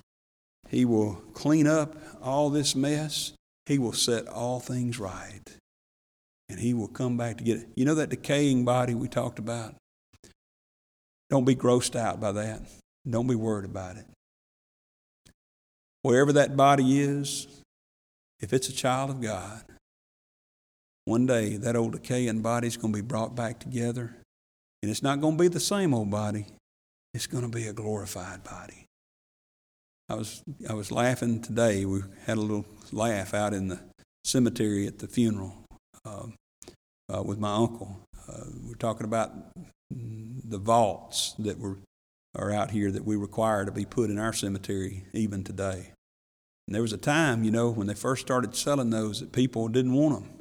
He 0.69 0.85
will 0.85 1.21
clean 1.35 1.67
up 1.67 1.95
all 2.19 2.49
this 2.49 2.75
mess. 2.75 3.33
He 3.67 3.77
will 3.77 3.91
set 3.91 4.29
all 4.29 4.61
things 4.61 4.97
right. 4.97 5.41
And 6.47 6.57
He 6.57 6.73
will 6.73 6.87
come 6.87 7.17
back 7.17 7.37
to 7.37 7.43
get 7.43 7.57
it. 7.57 7.67
You 7.75 7.83
know 7.83 7.95
that 7.95 8.09
decaying 8.09 8.63
body 8.63 8.95
we 8.95 9.09
talked 9.09 9.39
about? 9.39 9.75
Don't 11.29 11.43
be 11.43 11.55
grossed 11.55 11.97
out 11.97 12.21
by 12.21 12.31
that. 12.31 12.61
Don't 13.07 13.27
be 13.27 13.35
worried 13.35 13.65
about 13.65 13.97
it. 13.97 14.05
Wherever 16.01 16.31
that 16.31 16.55
body 16.55 17.01
is, 17.01 17.47
if 18.39 18.53
it's 18.53 18.69
a 18.69 18.73
child 18.73 19.09
of 19.09 19.19
God, 19.19 19.63
one 21.03 21.25
day 21.25 21.57
that 21.57 21.75
old 21.75 21.91
decaying 21.91 22.41
body 22.41 22.67
is 22.67 22.77
going 22.77 22.93
to 22.93 23.01
be 23.01 23.05
brought 23.05 23.35
back 23.35 23.59
together. 23.59 24.15
And 24.81 24.89
it's 24.89 25.03
not 25.03 25.19
going 25.19 25.37
to 25.37 25.41
be 25.41 25.49
the 25.49 25.59
same 25.59 25.93
old 25.93 26.09
body, 26.09 26.45
it's 27.13 27.27
going 27.27 27.43
to 27.43 27.49
be 27.49 27.67
a 27.67 27.73
glorified 27.73 28.45
body. 28.45 28.85
I 30.09 30.15
was, 30.15 30.41
I 30.69 30.73
was 30.73 30.91
laughing 30.91 31.41
today. 31.41 31.83
We 31.85 32.01
had 32.25 32.37
a 32.37 32.41
little 32.41 32.65
laugh 32.91 33.33
out 33.33 33.53
in 33.53 33.67
the 33.67 33.79
cemetery 34.23 34.87
at 34.87 34.99
the 34.99 35.07
funeral 35.07 35.65
uh, 36.05 36.27
uh, 37.13 37.23
with 37.23 37.39
my 37.39 37.53
uncle. 37.53 37.99
Uh, 38.27 38.45
we're 38.63 38.75
talking 38.75 39.05
about 39.05 39.31
the 39.89 40.57
vaults 40.57 41.33
that 41.39 41.59
were 41.59 41.77
are 42.35 42.51
out 42.51 42.71
here 42.71 42.91
that 42.91 43.03
we 43.03 43.15
require 43.15 43.65
to 43.65 43.71
be 43.71 43.85
put 43.85 44.09
in 44.09 44.19
our 44.19 44.33
cemetery 44.33 45.05
even 45.11 45.43
today. 45.43 45.91
And 46.67 46.75
there 46.75 46.81
was 46.81 46.93
a 46.93 46.97
time, 46.97 47.43
you 47.43 47.51
know, 47.51 47.69
when 47.69 47.87
they 47.87 47.93
first 47.93 48.21
started 48.21 48.55
selling 48.55 48.91
those 48.91 49.21
that 49.21 49.31
people 49.31 49.67
didn't 49.67 49.93
want 49.93 50.21
them. 50.21 50.33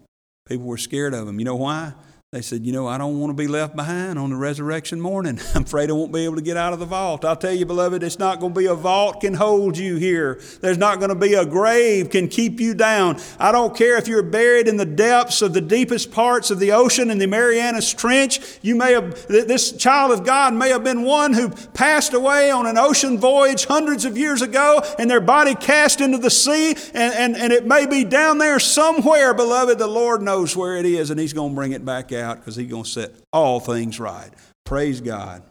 People 0.46 0.66
were 0.66 0.76
scared 0.76 1.14
of 1.14 1.26
them. 1.26 1.38
You 1.38 1.46
know 1.46 1.56
why? 1.56 1.94
They 2.36 2.42
said, 2.42 2.66
You 2.66 2.72
know, 2.72 2.86
I 2.86 2.98
don't 2.98 3.18
want 3.18 3.30
to 3.30 3.34
be 3.34 3.48
left 3.48 3.74
behind 3.74 4.18
on 4.18 4.28
the 4.28 4.36
resurrection 4.36 5.00
morning. 5.00 5.40
I'm 5.54 5.62
afraid 5.62 5.88
I 5.88 5.94
won't 5.94 6.12
be 6.12 6.26
able 6.26 6.36
to 6.36 6.42
get 6.42 6.58
out 6.58 6.74
of 6.74 6.78
the 6.78 6.84
vault. 6.84 7.24
I'll 7.24 7.34
tell 7.34 7.54
you, 7.54 7.64
beloved, 7.64 8.02
it's 8.02 8.18
not 8.18 8.40
going 8.40 8.52
to 8.52 8.60
be 8.60 8.66
a 8.66 8.74
vault 8.74 9.22
can 9.22 9.32
hold 9.32 9.78
you 9.78 9.96
here. 9.96 10.38
There's 10.60 10.76
not 10.76 10.98
going 10.98 11.08
to 11.08 11.14
be 11.14 11.32
a 11.32 11.46
grave 11.46 12.10
can 12.10 12.28
keep 12.28 12.60
you 12.60 12.74
down. 12.74 13.18
I 13.38 13.52
don't 13.52 13.74
care 13.74 13.96
if 13.96 14.06
you're 14.06 14.22
buried 14.22 14.68
in 14.68 14.76
the 14.76 14.84
depths 14.84 15.40
of 15.40 15.54
the 15.54 15.62
deepest 15.62 16.12
parts 16.12 16.50
of 16.50 16.58
the 16.58 16.72
ocean 16.72 17.10
in 17.10 17.16
the 17.16 17.26
Marianas 17.26 17.94
Trench. 17.94 18.58
You 18.60 18.76
may 18.76 18.92
have, 18.92 19.26
this 19.28 19.72
child 19.72 20.10
of 20.10 20.26
God 20.26 20.52
may 20.52 20.68
have 20.68 20.84
been 20.84 21.04
one 21.04 21.32
who 21.32 21.48
passed 21.48 22.12
away 22.12 22.50
on 22.50 22.66
an 22.66 22.76
ocean 22.76 23.16
voyage 23.16 23.64
hundreds 23.64 24.04
of 24.04 24.18
years 24.18 24.42
ago 24.42 24.82
and 24.98 25.08
their 25.08 25.22
body 25.22 25.54
cast 25.54 26.02
into 26.02 26.18
the 26.18 26.30
sea, 26.30 26.76
and, 26.92 27.14
and, 27.14 27.34
and 27.34 27.50
it 27.50 27.66
may 27.66 27.86
be 27.86 28.04
down 28.04 28.36
there 28.36 28.60
somewhere, 28.60 29.32
beloved. 29.32 29.78
The 29.78 29.86
Lord 29.86 30.20
knows 30.20 30.54
where 30.54 30.76
it 30.76 30.84
is, 30.84 31.08
and 31.08 31.18
He's 31.18 31.32
going 31.32 31.52
to 31.52 31.54
bring 31.54 31.72
it 31.72 31.82
back 31.82 32.12
out 32.12 32.25
because 32.34 32.56
He's 32.56 32.70
going 32.70 32.84
to 32.84 32.88
set 32.88 33.14
all 33.32 33.60
things 33.60 33.98
right. 34.00 34.30
Praise 34.64 35.00
God. 35.00 35.42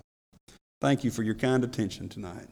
Thank 0.82 1.04
you 1.04 1.12
for 1.12 1.24
your 1.24 1.36
kind 1.36 1.64
attention 1.64 2.10
tonight. 2.10 2.48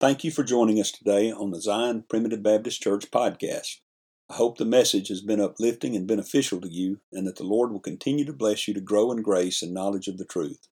Thank 0.00 0.24
you 0.24 0.30
for 0.30 0.42
joining 0.42 0.80
us 0.80 0.90
today 0.90 1.30
on 1.32 1.50
the 1.50 1.60
Zion 1.60 2.04
Primitive 2.08 2.42
Baptist 2.42 2.82
Church 2.82 3.10
podcast. 3.10 3.78
I 4.28 4.34
hope 4.34 4.58
the 4.58 4.64
message 4.64 5.08
has 5.08 5.20
been 5.20 5.40
uplifting 5.40 5.94
and 5.94 6.06
beneficial 6.06 6.60
to 6.60 6.68
you, 6.68 7.00
and 7.12 7.26
that 7.26 7.36
the 7.36 7.44
Lord 7.44 7.70
will 7.70 7.80
continue 7.80 8.24
to 8.24 8.32
bless 8.32 8.66
you 8.66 8.74
to 8.74 8.80
grow 8.80 9.12
in 9.12 9.22
grace 9.22 9.62
and 9.62 9.72
knowledge 9.72 10.08
of 10.08 10.18
the 10.18 10.24
truth. 10.24 10.66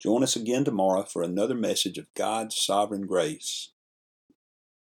Join 0.00 0.22
us 0.22 0.36
again 0.36 0.64
tomorrow 0.64 1.02
for 1.02 1.22
another 1.22 1.54
message 1.54 1.98
of 1.98 2.12
God's 2.14 2.56
sovereign 2.56 3.06
grace. 3.06 3.70